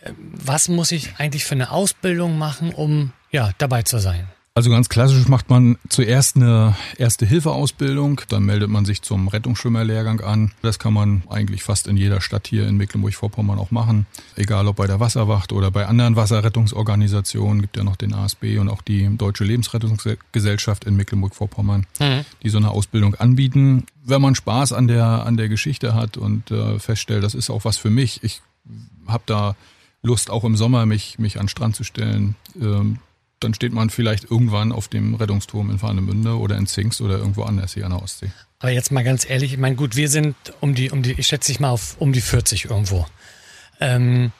äh, 0.04 0.12
was 0.20 0.68
muss 0.68 0.92
ich 0.92 1.16
eigentlich 1.18 1.46
für 1.46 1.56
eine 1.56 1.72
Ausbildung 1.72 2.38
machen, 2.38 2.76
um 2.76 3.12
ja 3.32 3.50
dabei 3.58 3.82
zu 3.82 3.98
sein? 3.98 4.28
Also 4.58 4.72
ganz 4.72 4.90
klassisch 4.90 5.28
macht 5.28 5.52
man 5.52 5.78
zuerst 5.88 6.36
eine 6.36 6.76
Erste-Hilfe-Ausbildung, 6.98 8.22
dann 8.28 8.44
meldet 8.44 8.72
man 8.72 8.86
sich 8.86 9.04
zum 9.04 9.28
Rettungsschwimmerlehrgang 9.28 10.22
an. 10.22 10.52
Das 10.64 10.80
kann 10.80 10.96
man 10.96 11.22
eigentlich 11.30 11.62
fast 11.62 11.86
in 11.86 11.96
jeder 11.96 12.22
Stadt 12.22 12.48
hier 12.48 12.68
in 12.68 12.76
Mecklenburg-Vorpommern 12.76 13.60
auch 13.60 13.70
machen. 13.70 14.08
Egal 14.36 14.68
ob 14.68 14.78
bei 14.78 14.88
der 14.88 15.00
Wasserwacht 15.00 15.54
oder 15.54 15.70
bei 15.70 15.86
anderen 15.86 16.16
Wasserrettungsorganisationen, 16.16 17.62
gibt 17.62 17.78
ja 17.78 17.84
noch 17.84 17.98
den 17.98 18.16
ASB 18.16 18.58
und 18.58 18.68
auch 18.68 18.82
die 18.82 19.08
Deutsche 19.16 19.44
Lebensrettungsgesellschaft 19.44 20.86
in 20.86 20.96
Mecklenburg-Vorpommern, 20.96 21.86
mhm. 22.00 22.26
die 22.42 22.50
so 22.50 22.58
eine 22.58 22.72
Ausbildung 22.72 23.14
anbieten. 23.14 23.86
Wenn 24.04 24.24
man 24.24 24.34
Spaß 24.34 24.74
an 24.74 24.88
der, 24.88 25.06
an 25.06 25.38
der 25.38 25.50
Geschichte 25.50 25.94
hat 25.94 26.18
und 26.18 26.50
äh, 26.50 26.80
feststellt, 26.80 27.24
das 27.24 27.36
ist 27.36 27.52
auch 27.52 27.64
was 27.64 27.78
für 27.78 27.92
mich, 27.92 28.24
ich 28.24 28.42
habe 29.06 29.22
da 29.28 29.56
Lust, 30.02 30.32
auch 30.32 30.44
im 30.44 30.56
Sommer 30.56 30.88
mich, 30.88 31.20
mich 31.20 31.38
an 31.38 31.44
den 31.44 31.50
Strand 31.50 31.76
zu 31.76 31.84
stellen, 31.84 32.36
ähm, 32.60 32.98
dann 33.40 33.54
steht 33.54 33.74
man 33.74 33.90
vielleicht 33.90 34.30
irgendwann 34.30 34.72
auf 34.72 34.88
dem 34.88 35.16
Rettungsturm 35.16 35.70
in 35.70 35.82
Warnemünde 35.82 36.38
oder 36.38 36.58
in 36.58 36.68
Zingst 36.68 37.02
oder 37.02 37.18
irgendwo 37.18 37.44
anders 37.44 37.74
hier 37.74 37.86
an 37.86 37.92
der 37.92 38.02
Ostsee. 38.02 38.32
Aber 38.60 38.72
jetzt 38.72 38.92
mal 38.92 39.04
ganz 39.04 39.30
ehrlich, 39.30 39.54
ich 39.54 39.60
meine, 39.60 39.76
gut, 39.76 39.96
wir 39.96 40.10
sind 40.10 40.36
um 40.62 40.74
die, 40.74 40.90
um 40.90 41.04
die, 41.04 41.14
ich 41.14 41.28
schätze 41.28 41.52
dich 41.52 41.60
mal 41.60 41.70
auf 41.70 41.96
um 42.00 42.14
die 42.14 42.22
40 42.22 42.66
irgendwo. 42.66 43.06
Ähm, 43.80 44.32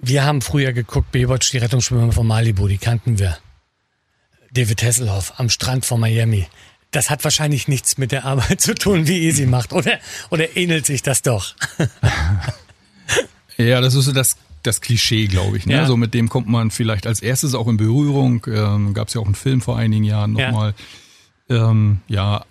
wir 0.00 0.24
haben 0.24 0.40
früher 0.40 0.72
geguckt, 0.72 1.12
Baywatch, 1.12 1.50
die 1.50 1.58
Rettungsschwimmer 1.58 2.12
von 2.12 2.26
Malibu, 2.26 2.68
die 2.68 2.78
kannten 2.78 3.18
wir. 3.18 3.36
David 4.50 4.82
Hasselhoff 4.82 5.34
am 5.38 5.50
Strand 5.50 5.84
von 5.84 6.00
Miami. 6.00 6.46
Das 6.92 7.10
hat 7.10 7.24
wahrscheinlich 7.24 7.68
nichts 7.68 7.98
mit 7.98 8.12
der 8.12 8.24
Arbeit 8.24 8.60
zu 8.62 8.74
tun, 8.74 9.06
wie 9.06 9.18
ihr 9.18 9.34
sie 9.34 9.46
macht, 9.46 9.72
oder? 9.72 9.98
Oder 10.30 10.56
ähnelt 10.56 10.86
sich 10.86 11.02
das 11.02 11.20
doch? 11.20 11.54
ja, 13.58 13.80
das 13.82 13.94
ist 13.94 14.06
so 14.06 14.12
das 14.12 14.36
das 14.66 14.80
Klischee, 14.80 15.26
glaube 15.26 15.56
ich. 15.56 15.66
Ne? 15.66 15.74
Ja. 15.74 15.86
So 15.86 15.96
mit 15.96 16.14
dem 16.14 16.28
kommt 16.28 16.48
man 16.48 16.70
vielleicht 16.70 17.06
als 17.06 17.20
erstes 17.20 17.54
auch 17.54 17.68
in 17.68 17.76
Berührung. 17.76 18.46
Ähm, 18.46 18.94
Gab 18.94 19.08
es 19.08 19.14
ja 19.14 19.20
auch 19.20 19.26
einen 19.26 19.34
Film 19.34 19.60
vor 19.60 19.76
einigen 19.76 20.04
Jahren 20.04 20.32
nochmal. 20.32 20.74
Ja. 21.48 21.70
Ähm, 21.70 21.98
ja, 22.08 22.44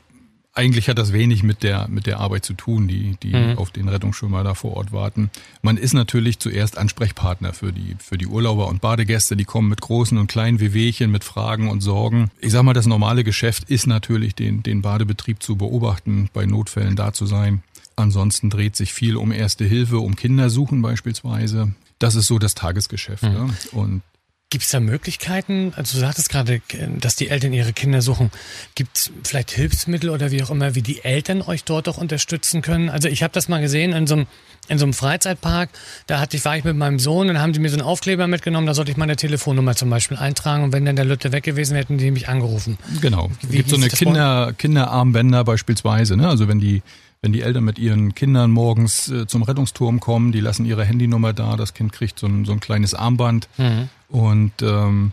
eigentlich 0.55 0.87
hat 0.87 0.97
das 0.97 1.11
wenig 1.11 1.43
mit 1.43 1.63
der 1.63 1.87
mit 1.89 2.07
der 2.07 2.21
Arbeit 2.21 2.45
zu 2.45 2.53
tun, 2.53 2.87
die 2.87 3.17
die 3.21 3.35
mhm. 3.35 3.57
auf 3.57 3.71
den 3.71 3.89
Rettungsschwimmer 3.89 4.43
da 4.43 4.53
vor 4.53 4.77
Ort 4.77 4.93
warten. 4.93 5.29
Man 5.61 5.75
ist 5.75 5.93
natürlich 5.93 6.39
zuerst 6.39 6.77
Ansprechpartner 6.77 7.53
für 7.53 7.73
die 7.73 7.95
für 7.99 8.17
die 8.17 8.25
Urlauber 8.25 8.67
und 8.67 8.79
Badegäste, 8.79 9.35
die 9.35 9.43
kommen 9.43 9.67
mit 9.67 9.81
großen 9.81 10.17
und 10.17 10.27
kleinen 10.27 10.61
Wehwehchen, 10.61 11.11
mit 11.11 11.25
Fragen 11.25 11.69
und 11.69 11.81
Sorgen. 11.81 12.31
Ich 12.39 12.53
sag 12.53 12.63
mal, 12.63 12.73
das 12.73 12.87
normale 12.87 13.25
Geschäft 13.25 13.69
ist 13.69 13.85
natürlich 13.85 14.33
den 14.33 14.63
den 14.63 14.81
Badebetrieb 14.81 15.43
zu 15.43 15.57
beobachten, 15.57 16.29
bei 16.33 16.45
Notfällen 16.45 16.95
da 16.95 17.11
zu 17.11 17.25
sein. 17.25 17.61
Ansonsten 17.97 18.49
dreht 18.49 18.77
sich 18.77 18.93
viel 18.93 19.17
um 19.17 19.31
Erste 19.31 19.65
Hilfe, 19.65 19.99
um 19.99 20.15
Kindersuchen 20.15 20.81
beispielsweise. 20.81 21.73
Das 22.05 22.13
ist 22.13 22.27
so 22.27 22.37
das 22.37 22.53
Tagesgeschäft. 22.53 23.23
Mhm. 23.23 23.33
Ja. 23.33 23.49
Und 23.71 24.03
Gibt 24.51 24.63
es 24.63 24.69
da 24.69 24.79
Möglichkeiten? 24.79 25.73
Also 25.75 25.95
du 25.95 26.01
sagtest 26.01 26.29
gerade, 26.29 26.61
dass 26.99 27.15
die 27.15 27.29
Eltern 27.29 27.51
ihre 27.51 27.73
Kinder 27.73 28.01
suchen. 28.01 28.29
Gibt 28.75 28.97
es 28.97 29.11
vielleicht 29.23 29.51
Hilfsmittel 29.51 30.09
oder 30.11 30.31
wie 30.31 30.43
auch 30.43 30.51
immer, 30.51 30.75
wie 30.75 30.83
die 30.83 31.03
Eltern 31.03 31.41
euch 31.41 31.63
dort 31.63 31.89
auch 31.89 31.97
unterstützen 31.97 32.61
können? 32.61 32.89
Also 32.89 33.07
ich 33.07 33.23
habe 33.23 33.33
das 33.33 33.49
mal 33.49 33.59
gesehen 33.59 33.91
in 33.93 34.05
so 34.07 34.15
einem 34.15 34.27
in 34.67 34.79
so 34.79 34.85
einem 34.85 34.93
Freizeitpark, 34.93 35.69
da 36.07 36.19
hatte 36.19 36.37
ich, 36.37 36.45
war 36.45 36.57
ich 36.57 36.63
mit 36.63 36.75
meinem 36.75 36.97
Sohn, 36.97 37.27
dann 37.27 37.39
haben 37.39 37.53
die 37.53 37.59
mir 37.59 37.69
so 37.69 37.75
einen 37.75 37.85
Aufkleber 37.85 38.27
mitgenommen, 38.27 38.65
da 38.65 38.73
sollte 38.73 38.89
ich 38.89 38.97
meine 38.97 39.15
Telefonnummer 39.15 39.75
zum 39.75 39.91
Beispiel 39.91 40.17
eintragen 40.17 40.63
und 40.63 40.73
wenn 40.73 40.85
dann 40.85 40.95
der 40.95 41.05
Lütte 41.05 41.31
weg 41.31 41.43
gewesen 41.43 41.73
wäre, 41.73 41.83
hätten 41.83 41.99
die 41.99 42.09
mich 42.09 42.29
angerufen. 42.29 42.77
Genau. 42.99 43.29
Es 43.43 43.49
gibt 43.49 43.69
so 43.69 43.75
eine 43.75 43.89
Kinder, 43.89 44.53
Kinderarmbänder 44.57 45.43
beispielsweise, 45.43 46.17
ne? 46.17 46.27
Also 46.27 46.47
wenn 46.47 46.59
die 46.59 46.81
wenn 47.21 47.33
die 47.33 47.41
Eltern 47.41 47.63
mit 47.63 47.79
ihren 47.79 48.13
Kindern 48.13 48.51
morgens 48.51 49.09
äh, 49.09 49.25
zum 49.25 49.41
Rettungsturm 49.41 49.99
kommen, 49.99 50.31
die 50.31 50.41
lassen 50.41 50.63
ihre 50.63 50.85
Handynummer 50.85 51.33
da, 51.33 51.55
das 51.55 51.73
Kind 51.73 51.91
kriegt 51.91 52.19
so 52.19 52.27
ein, 52.27 52.45
so 52.45 52.51
ein 52.51 52.59
kleines 52.59 52.93
Armband 52.93 53.47
mhm. 53.57 53.89
Und 54.09 54.53
ähm, 54.61 55.11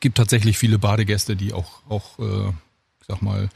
gibt 0.00 0.16
tatsächlich 0.16 0.58
viele 0.58 0.78
Badegäste, 0.78 1.36
die 1.36 1.52
auch, 1.52 1.82
auch 1.88 2.18
äh, 2.18 2.48
ich 3.00 3.06
sag 3.06 3.22
mal, 3.22 3.48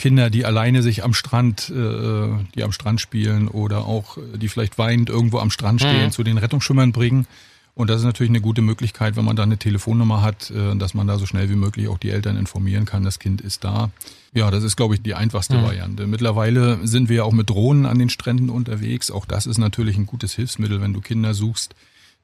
Kinder, 0.00 0.30
die 0.30 0.46
alleine 0.46 0.82
sich 0.82 1.04
am 1.04 1.12
Strand, 1.12 1.68
äh, 1.68 2.28
die 2.54 2.62
am 2.64 2.72
Strand 2.72 3.02
spielen 3.02 3.48
oder 3.48 3.84
auch 3.84 4.16
äh, 4.16 4.38
die 4.38 4.48
vielleicht 4.48 4.78
weinend 4.78 5.10
irgendwo 5.10 5.38
am 5.38 5.50
Strand 5.50 5.80
stehen, 5.80 6.06
mhm. 6.06 6.10
zu 6.10 6.22
den 6.22 6.38
Rettungsschwimmern 6.38 6.92
bringen. 6.92 7.26
Und 7.74 7.88
das 7.88 8.00
ist 8.00 8.06
natürlich 8.06 8.30
eine 8.30 8.40
gute 8.40 8.62
Möglichkeit, 8.62 9.16
wenn 9.16 9.24
man 9.24 9.36
da 9.36 9.42
eine 9.42 9.58
Telefonnummer 9.58 10.22
hat, 10.22 10.50
äh, 10.50 10.74
dass 10.76 10.94
man 10.94 11.06
da 11.06 11.18
so 11.18 11.26
schnell 11.26 11.50
wie 11.50 11.54
möglich 11.54 11.88
auch 11.88 11.98
die 11.98 12.10
Eltern 12.10 12.38
informieren 12.38 12.86
kann, 12.86 13.04
das 13.04 13.18
Kind 13.18 13.42
ist 13.42 13.62
da. 13.62 13.90
Ja, 14.32 14.50
das 14.50 14.64
ist, 14.64 14.76
glaube 14.76 14.94
ich, 14.94 15.02
die 15.02 15.14
einfachste 15.14 15.58
mhm. 15.58 15.64
Variante. 15.64 16.06
Mittlerweile 16.06 16.78
sind 16.86 17.10
wir 17.10 17.16
ja 17.16 17.24
auch 17.24 17.32
mit 17.32 17.50
Drohnen 17.50 17.84
an 17.84 17.98
den 17.98 18.08
Stränden 18.08 18.48
unterwegs. 18.48 19.10
Auch 19.10 19.26
das 19.26 19.46
ist 19.46 19.58
natürlich 19.58 19.98
ein 19.98 20.06
gutes 20.06 20.34
Hilfsmittel, 20.34 20.80
wenn 20.80 20.94
du 20.94 21.02
Kinder 21.02 21.34
suchst. 21.34 21.74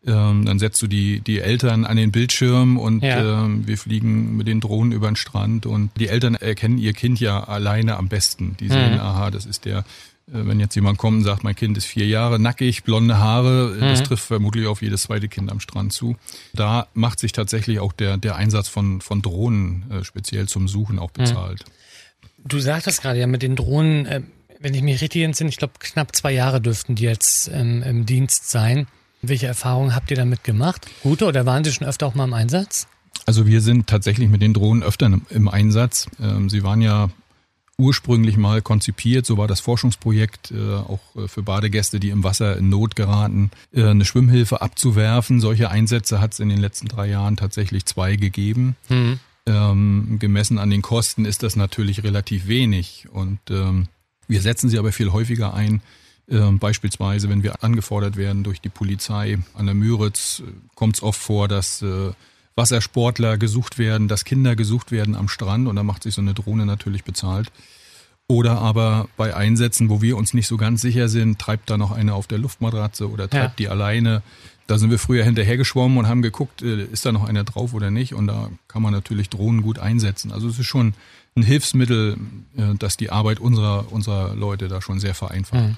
Ähm, 0.06 0.44
dann 0.44 0.58
setzt 0.58 0.80
du 0.82 0.86
die, 0.86 1.20
die 1.20 1.40
Eltern 1.40 1.84
an 1.84 1.96
den 1.96 2.12
Bildschirm 2.12 2.78
und 2.78 3.02
ja. 3.02 3.44
ähm, 3.44 3.66
wir 3.66 3.76
fliegen 3.76 4.36
mit 4.36 4.46
den 4.46 4.60
Drohnen 4.60 4.92
über 4.92 5.08
den 5.08 5.16
Strand 5.16 5.66
und 5.66 5.90
die 5.98 6.08
Eltern 6.08 6.36
erkennen 6.36 6.78
ihr 6.78 6.92
Kind 6.92 7.18
ja 7.18 7.42
alleine 7.42 7.96
am 7.96 8.08
besten. 8.08 8.56
Die 8.60 8.68
sehen, 8.68 8.94
mhm. 8.94 9.00
aha, 9.00 9.30
das 9.32 9.46
ist 9.46 9.64
der 9.64 9.84
äh, 10.28 10.46
wenn 10.46 10.60
jetzt 10.60 10.74
jemand 10.74 10.98
kommt 10.98 11.18
und 11.18 11.24
sagt, 11.24 11.44
mein 11.44 11.54
Kind 11.54 11.76
ist 11.76 11.86
vier 11.86 12.06
Jahre, 12.06 12.38
nackig, 12.38 12.84
blonde 12.84 13.18
Haare, 13.18 13.74
mhm. 13.76 13.80
das 13.80 14.02
trifft 14.02 14.24
vermutlich 14.24 14.66
auf 14.66 14.82
jedes 14.82 15.02
zweite 15.02 15.28
Kind 15.28 15.50
am 15.50 15.60
Strand 15.60 15.92
zu. 15.92 16.16
Da 16.54 16.88
macht 16.94 17.18
sich 17.18 17.32
tatsächlich 17.32 17.80
auch 17.80 17.92
der, 17.92 18.16
der 18.16 18.36
Einsatz 18.36 18.68
von, 18.68 19.00
von 19.00 19.22
Drohnen 19.22 19.90
äh, 19.90 20.04
speziell 20.04 20.48
zum 20.48 20.68
Suchen 20.68 20.98
auch 20.98 21.10
bezahlt. 21.10 21.64
Mhm. 21.64 22.48
Du 22.48 22.60
sagtest 22.60 23.02
gerade 23.02 23.18
ja 23.18 23.26
mit 23.26 23.42
den 23.42 23.56
Drohnen, 23.56 24.06
äh, 24.06 24.22
wenn 24.60 24.74
ich 24.74 24.82
mich 24.82 25.00
richtig 25.00 25.22
entsinne, 25.22 25.50
ich 25.50 25.56
glaube 25.56 25.74
knapp 25.78 26.14
zwei 26.14 26.32
Jahre 26.32 26.60
dürften 26.60 26.94
die 26.94 27.04
jetzt 27.04 27.50
ähm, 27.52 27.82
im 27.82 28.06
Dienst 28.06 28.50
sein. 28.50 28.86
Welche 29.22 29.46
Erfahrungen 29.46 29.94
habt 29.94 30.10
ihr 30.10 30.16
damit 30.16 30.44
gemacht? 30.44 30.86
Gute 31.02 31.26
oder 31.26 31.46
waren 31.46 31.64
sie 31.64 31.72
schon 31.72 31.86
öfter 31.86 32.06
auch 32.06 32.14
mal 32.14 32.24
im 32.24 32.34
Einsatz? 32.34 32.86
Also 33.24 33.46
wir 33.46 33.60
sind 33.60 33.86
tatsächlich 33.86 34.28
mit 34.28 34.42
den 34.42 34.54
Drohnen 34.54 34.82
öfter 34.82 35.10
im 35.30 35.48
Einsatz. 35.48 36.08
Ähm, 36.20 36.48
sie 36.48 36.62
waren 36.62 36.80
ja 36.80 37.08
ursprünglich 37.78 38.36
mal 38.36 38.62
konzipiert, 38.62 39.26
so 39.26 39.36
war 39.36 39.48
das 39.48 39.60
Forschungsprojekt, 39.60 40.50
äh, 40.50 40.74
auch 40.74 41.00
äh, 41.16 41.28
für 41.28 41.42
Badegäste, 41.42 42.00
die 42.00 42.10
im 42.10 42.24
Wasser 42.24 42.56
in 42.56 42.70
Not 42.70 42.96
geraten, 42.96 43.50
äh, 43.72 43.84
eine 43.84 44.04
Schwimmhilfe 44.04 44.62
abzuwerfen. 44.62 45.40
Solche 45.40 45.70
Einsätze 45.70 46.20
hat 46.20 46.32
es 46.32 46.40
in 46.40 46.48
den 46.48 46.58
letzten 46.58 46.88
drei 46.88 47.08
Jahren 47.08 47.36
tatsächlich 47.36 47.84
zwei 47.84 48.16
gegeben. 48.16 48.76
Mhm. 48.88 49.20
Ähm, 49.48 50.16
gemessen 50.18 50.58
an 50.58 50.70
den 50.70 50.82
Kosten 50.82 51.24
ist 51.24 51.42
das 51.42 51.54
natürlich 51.54 52.02
relativ 52.02 52.48
wenig. 52.48 53.06
Und 53.12 53.38
ähm, 53.50 53.88
wir 54.26 54.40
setzen 54.40 54.70
sie 54.70 54.78
aber 54.78 54.92
viel 54.92 55.12
häufiger 55.12 55.54
ein. 55.54 55.82
Ähm, 56.28 56.58
beispielsweise, 56.58 57.28
wenn 57.28 57.44
wir 57.44 57.62
angefordert 57.62 58.16
werden 58.16 58.42
durch 58.42 58.60
die 58.60 58.68
Polizei 58.68 59.38
an 59.54 59.66
der 59.66 59.74
Müritz, 59.76 60.42
äh, 60.44 60.50
kommt 60.74 60.96
es 60.96 61.02
oft 61.02 61.20
vor, 61.20 61.46
dass 61.46 61.82
äh, 61.82 62.12
Wassersportler 62.56 63.38
gesucht 63.38 63.78
werden, 63.78 64.08
dass 64.08 64.24
Kinder 64.24 64.56
gesucht 64.56 64.90
werden 64.90 65.14
am 65.14 65.28
Strand 65.28 65.68
und 65.68 65.76
da 65.76 65.82
macht 65.82 66.02
sich 66.02 66.14
so 66.14 66.22
eine 66.22 66.34
Drohne 66.34 66.66
natürlich 66.66 67.04
bezahlt. 67.04 67.52
Oder 68.28 68.58
aber 68.58 69.08
bei 69.16 69.36
Einsätzen, 69.36 69.88
wo 69.88 70.02
wir 70.02 70.16
uns 70.16 70.34
nicht 70.34 70.48
so 70.48 70.56
ganz 70.56 70.80
sicher 70.80 71.08
sind, 71.08 71.38
treibt 71.38 71.70
da 71.70 71.78
noch 71.78 71.92
einer 71.92 72.14
auf 72.14 72.26
der 72.26 72.38
Luftmatratze 72.38 73.08
oder 73.08 73.30
treibt 73.30 73.60
ja. 73.60 73.66
die 73.66 73.68
alleine. 73.68 74.22
Da 74.66 74.78
sind 74.78 74.90
wir 74.90 74.98
früher 74.98 75.22
hinterhergeschwommen 75.22 75.96
und 75.96 76.08
haben 76.08 76.22
geguckt, 76.22 76.60
äh, 76.60 76.86
ist 76.86 77.06
da 77.06 77.12
noch 77.12 77.28
einer 77.28 77.44
drauf 77.44 77.72
oder 77.72 77.92
nicht. 77.92 78.14
Und 78.14 78.26
da 78.26 78.50
kann 78.66 78.82
man 78.82 78.92
natürlich 78.92 79.28
Drohnen 79.28 79.62
gut 79.62 79.78
einsetzen. 79.78 80.32
Also 80.32 80.48
es 80.48 80.58
ist 80.58 80.66
schon 80.66 80.94
ein 81.36 81.42
Hilfsmittel, 81.44 82.16
äh, 82.56 82.74
das 82.76 82.96
die 82.96 83.10
Arbeit 83.10 83.38
unserer, 83.38 83.92
unserer 83.92 84.34
Leute 84.34 84.66
da 84.66 84.82
schon 84.82 84.98
sehr 84.98 85.14
vereinfacht. 85.14 85.62
Mhm. 85.62 85.76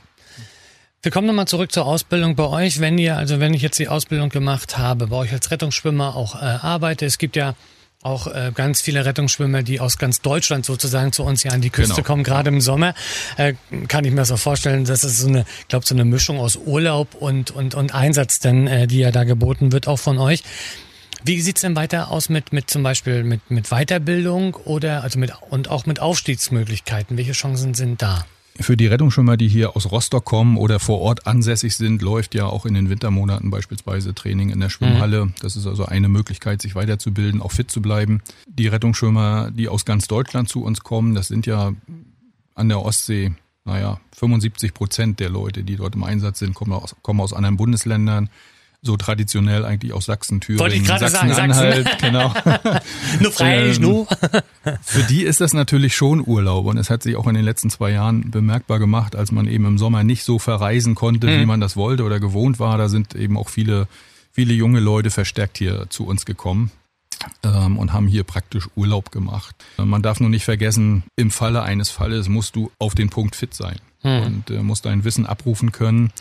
Wir 1.01 1.13
kommen 1.13 1.29
nochmal 1.29 1.47
zurück 1.47 1.71
zur 1.71 1.87
Ausbildung 1.87 2.35
bei 2.35 2.49
euch. 2.49 2.81
Wenn 2.81 2.99
ihr, 2.99 3.17
also 3.17 3.39
wenn 3.39 3.55
ich 3.55 3.63
jetzt 3.63 3.79
die 3.79 3.87
Ausbildung 3.87 4.31
gemacht 4.31 4.79
habe, 4.79 5.07
bei 5.07 5.17
euch 5.17 5.33
als 5.33 5.53
Rettungsschwimmer 5.53 6.17
auch 6.17 6.35
äh, 6.35 6.45
arbeite, 6.45 7.07
es 7.07 7.19
gibt 7.19 7.37
ja 7.37 7.55
auch 8.03 8.27
äh, 8.27 8.51
ganz 8.53 8.81
viele 8.81 9.05
Rettungsschwimmer, 9.05 9.63
die 9.63 9.79
aus 9.79 9.99
ganz 9.99 10.23
Deutschland 10.23 10.67
sozusagen 10.67 11.13
zu 11.13 11.23
uns 11.23 11.43
hier 11.43 11.53
an 11.53 11.61
die 11.61 11.71
Küste 11.71 11.95
genau. 11.95 12.07
kommen, 12.07 12.25
gerade 12.25 12.49
im 12.49 12.61
Sommer. 12.61 12.95
Äh, 13.37 13.55
kann 13.87 14.05
ich 14.05 14.11
mir 14.11 14.19
das 14.19 14.33
auch 14.33 14.39
vorstellen, 14.39 14.87
dass 14.87 15.05
es 15.05 15.19
so 15.19 15.29
eine, 15.29 15.45
glaube, 15.69 15.87
so 15.87 15.95
eine 15.95 16.05
Mischung 16.05 16.41
aus 16.41 16.57
Urlaub 16.57 17.15
und, 17.15 17.53
und, 17.53 17.77
und 17.77 17.95
Einsatz, 17.95 18.41
denn, 18.41 18.67
äh, 18.67 18.89
die 18.89 18.99
ja 18.99 19.13
da 19.13 19.23
geboten 19.23 19.71
wird, 19.71 19.87
auch 19.87 20.01
von 20.01 20.19
euch. 20.19 20.43
Wie 21.23 21.41
sieht's 21.41 21.61
denn 21.61 21.77
weiter 21.77 22.11
aus 22.11 22.29
mit, 22.29 22.53
mit 22.53 22.71
zum 22.71 22.83
Beispiel 22.83 23.23
mit, 23.23 23.53
mit 23.53 23.69
Weiterbildung 23.71 24.55
oder 24.55 25.05
also 25.05 25.21
mit 25.21 25.33
und 25.51 25.69
auch 25.69 25.87
mit 25.87 26.01
Aufstiegsmöglichkeiten? 26.01 27.17
Welche 27.17 27.33
Chancen 27.33 27.75
sind 27.75 28.03
da? 28.03 28.25
Für 28.61 28.77
die 28.77 28.87
Rettungsschwimmer, 28.87 29.37
die 29.37 29.49
hier 29.49 29.77
aus 29.77 29.91
Rostock 29.91 30.25
kommen 30.25 30.57
oder 30.57 30.81
vor 30.81 31.01
Ort 31.01 31.27
ansässig 31.27 31.77
sind, 31.77 32.03
läuft 32.03 32.35
ja 32.35 32.47
auch 32.47 32.67
in 32.67 32.75
den 32.75 32.91
Wintermonaten 32.91 33.51
beispielsweise 33.51 34.15
Training 34.15 34.51
in 34.51 34.59
der 34.59 34.69
Schwimmhalle. 34.69 35.27
Mhm. 35.27 35.35
Das 35.41 35.55
ist 35.55 35.67
also 35.67 35.85
eine 35.85 36.09
Möglichkeit, 36.09 36.61
sich 36.61 36.75
weiterzubilden, 36.75 37.41
auch 37.41 37.53
fit 37.53 37.71
zu 37.71 37.81
bleiben. 37.81 38.21
Die 38.47 38.67
Rettungsschwimmer, 38.67 39.53
die 39.53 39.69
aus 39.69 39.85
ganz 39.85 40.09
Deutschland 40.09 40.49
zu 40.49 40.65
uns 40.65 40.81
kommen, 40.81 41.15
das 41.15 41.29
sind 41.29 41.47
ja 41.47 41.73
an 42.57 42.69
der 42.69 42.85
Ostsee, 42.85 43.33
naja, 43.65 44.01
75 44.17 44.75
Prozent 44.75 45.21
der 45.21 45.31
Leute, 45.31 45.63
die 45.63 45.77
dort 45.77 45.95
im 45.95 46.03
Einsatz 46.03 46.41
sind, 46.41 46.55
kommen 46.55 46.73
aus, 46.73 46.97
kommen 47.03 47.21
aus 47.21 47.33
anderen 47.33 47.57
Bundesländern 47.57 48.29
so 48.81 48.97
traditionell 48.97 49.65
eigentlich 49.65 49.93
aus 49.93 50.05
Sachsen, 50.05 50.41
Thüringen, 50.41 50.87
Sachsen-Anhalt, 50.87 51.85
Sachsen. 51.85 52.01
genau. 52.01 52.33
nur 53.21 53.33
freilich, 53.33 53.81
nur. 53.81 54.07
für 54.83 55.03
die 55.03 55.25
ist 55.25 55.41
das 55.41 55.53
natürlich 55.53 55.97
schon 55.97 56.25
Urlaub 56.25 56.67
und 56.67 56.79
es 56.79 56.89
hat 56.89 57.03
sich 57.03 57.17
auch 57.17 57.27
in 57.27 57.35
den 57.35 57.45
letzten 57.45 57.71
zwei 57.71 57.91
Jahren 57.91 58.31
bemerkbar 58.31 58.79
gemacht, 58.79 59.17
als 59.17 59.33
man 59.33 59.49
eben 59.49 59.67
im 59.67 59.79
Sommer 59.79 60.05
nicht 60.05 60.23
so 60.23 60.39
verreisen 60.39 60.95
konnte, 60.95 61.27
mhm. 61.27 61.41
wie 61.41 61.47
man 61.47 61.61
das 61.61 61.77
wollte 61.77 62.05
oder 62.05 62.21
gewohnt 62.21 62.61
war. 62.61 62.79
Da 62.79 62.89
sind 62.89 63.15
eben 63.15 63.37
auch 63.37 63.49
viele, 63.49 63.89
viele 64.33 64.55
junge 64.55 64.81
Leute 64.81 65.11
verstärkt 65.11 65.59
hier 65.59 65.87
zu 65.89 66.07
uns 66.07 66.25
gekommen 66.25 66.71
ähm, 67.43 67.79
und 67.79 67.93
haben 67.93 68.07
hier 68.07 68.23
praktisch 68.23 68.69
Urlaub 68.77 69.11
gemacht. 69.11 69.57
Man 69.77 70.03
darf 70.03 70.21
nur 70.21 70.31
nicht 70.31 70.45
vergessen, 70.45 71.03
im 71.17 71.31
Falle 71.31 71.63
eines 71.63 71.91
Falles 71.91 72.29
musst 72.29 72.57
du 72.57 72.71
auf 72.79 72.95
den 72.95 73.11
Punkt 73.11 73.35
fit 73.35 73.55
sein 73.55 73.81
mhm. 74.03 74.23
und 74.23 74.51
äh, 74.51 74.63
musst 74.63 74.85
dein 74.85 75.05
Wissen 75.05 75.27
abrufen 75.27 75.73
können. 75.73 76.13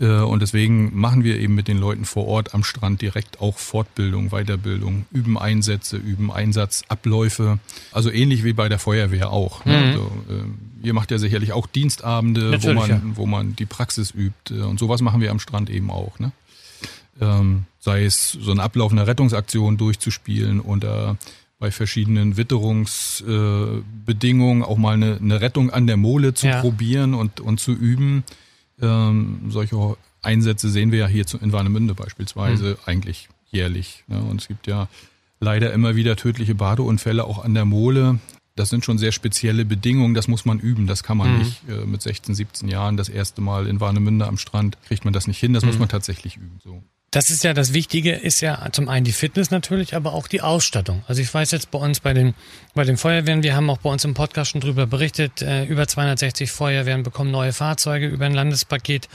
Äh, 0.00 0.20
und 0.20 0.40
deswegen 0.40 0.98
machen 0.98 1.22
wir 1.22 1.38
eben 1.38 1.54
mit 1.54 1.68
den 1.68 1.78
Leuten 1.78 2.04
vor 2.04 2.26
Ort 2.26 2.54
am 2.54 2.64
Strand 2.64 3.02
direkt 3.02 3.40
auch 3.40 3.58
Fortbildung, 3.58 4.30
Weiterbildung, 4.30 5.04
üben 5.12 5.38
Einsätze, 5.38 5.98
üben 5.98 6.32
Einsatzabläufe. 6.32 7.58
Also 7.92 8.10
ähnlich 8.10 8.42
wie 8.42 8.54
bei 8.54 8.68
der 8.68 8.78
Feuerwehr 8.78 9.30
auch. 9.30 9.64
Ne? 9.64 9.76
Mhm. 9.76 9.84
Also, 9.84 10.10
äh, 10.30 10.86
ihr 10.86 10.94
macht 10.94 11.10
ja 11.10 11.18
sicherlich 11.18 11.52
auch 11.52 11.66
Dienstabende, 11.66 12.62
wo 12.62 12.72
man, 12.72 12.90
ja. 12.90 13.02
wo 13.14 13.26
man 13.26 13.56
die 13.56 13.66
Praxis 13.66 14.12
übt. 14.12 14.54
Äh, 14.54 14.62
und 14.62 14.78
sowas 14.78 15.02
machen 15.02 15.20
wir 15.20 15.30
am 15.30 15.38
Strand 15.38 15.68
eben 15.68 15.90
auch. 15.90 16.18
Ne? 16.18 16.32
Ähm, 17.20 17.66
sei 17.78 18.04
es 18.04 18.32
so 18.32 18.50
ein 18.50 18.60
Ablauf 18.60 18.92
einer 18.92 19.06
Rettungsaktion 19.06 19.76
durchzuspielen 19.76 20.60
oder 20.60 21.18
bei 21.58 21.70
verschiedenen 21.70 22.38
Witterungsbedingungen 22.38 24.62
äh, 24.62 24.64
auch 24.64 24.78
mal 24.78 24.94
eine, 24.94 25.18
eine 25.20 25.42
Rettung 25.42 25.68
an 25.68 25.86
der 25.86 25.98
Mole 25.98 26.32
zu 26.32 26.46
ja. 26.46 26.62
probieren 26.62 27.12
und, 27.12 27.40
und 27.40 27.60
zu 27.60 27.72
üben. 27.72 28.24
Ähm, 28.82 29.40
solche 29.48 29.96
Einsätze 30.22 30.68
sehen 30.68 30.92
wir 30.92 31.00
ja 31.00 31.06
hier 31.06 31.24
in 31.40 31.52
Warnemünde 31.52 31.94
beispielsweise 31.94 32.70
mhm. 32.70 32.76
eigentlich 32.86 33.28
jährlich. 33.50 34.04
Ne? 34.06 34.20
Und 34.20 34.40
es 34.40 34.48
gibt 34.48 34.66
ja 34.66 34.88
leider 35.40 35.72
immer 35.72 35.96
wieder 35.96 36.16
tödliche 36.16 36.54
Badeunfälle 36.54 37.24
auch 37.24 37.44
an 37.44 37.54
der 37.54 37.64
Mole. 37.64 38.18
Das 38.56 38.68
sind 38.68 38.84
schon 38.84 38.98
sehr 38.98 39.12
spezielle 39.12 39.64
Bedingungen, 39.64 40.14
das 40.14 40.28
muss 40.28 40.44
man 40.44 40.58
üben, 40.58 40.86
das 40.86 41.02
kann 41.02 41.16
man 41.16 41.32
mhm. 41.32 41.38
nicht 41.38 41.62
äh, 41.68 41.86
mit 41.86 42.02
16, 42.02 42.34
17 42.34 42.68
Jahren 42.68 42.96
das 42.96 43.08
erste 43.08 43.40
Mal 43.40 43.66
in 43.66 43.80
Warnemünde 43.80 44.26
am 44.26 44.36
Strand 44.36 44.76
kriegt 44.82 45.04
man 45.04 45.14
das 45.14 45.26
nicht 45.26 45.38
hin, 45.38 45.52
das 45.52 45.62
mhm. 45.62 45.70
muss 45.70 45.78
man 45.78 45.88
tatsächlich 45.88 46.36
üben. 46.36 46.60
So. 46.62 46.82
Das 47.10 47.28
ist 47.28 47.42
ja 47.42 47.54
das 47.54 47.72
Wichtige, 47.72 48.12
ist 48.12 48.40
ja 48.40 48.68
zum 48.70 48.88
einen 48.88 49.04
die 49.04 49.12
Fitness 49.12 49.50
natürlich, 49.50 49.96
aber 49.96 50.12
auch 50.12 50.28
die 50.28 50.42
Ausstattung. 50.42 51.02
Also 51.08 51.20
ich 51.20 51.32
weiß 51.32 51.50
jetzt 51.50 51.72
bei 51.72 51.78
uns 51.80 51.98
bei 51.98 52.14
den, 52.14 52.34
bei 52.74 52.84
den 52.84 52.96
Feuerwehren, 52.96 53.42
wir 53.42 53.56
haben 53.56 53.68
auch 53.68 53.78
bei 53.78 53.90
uns 53.90 54.04
im 54.04 54.14
Podcast 54.14 54.52
schon 54.52 54.60
drüber 54.60 54.86
berichtet, 54.86 55.42
äh, 55.42 55.64
über 55.64 55.88
260 55.88 56.52
Feuerwehren 56.52 57.02
bekommen 57.02 57.32
neue 57.32 57.52
Fahrzeuge 57.52 58.06
über 58.06 58.26
ein 58.26 58.34
Landespaket. 58.34 59.08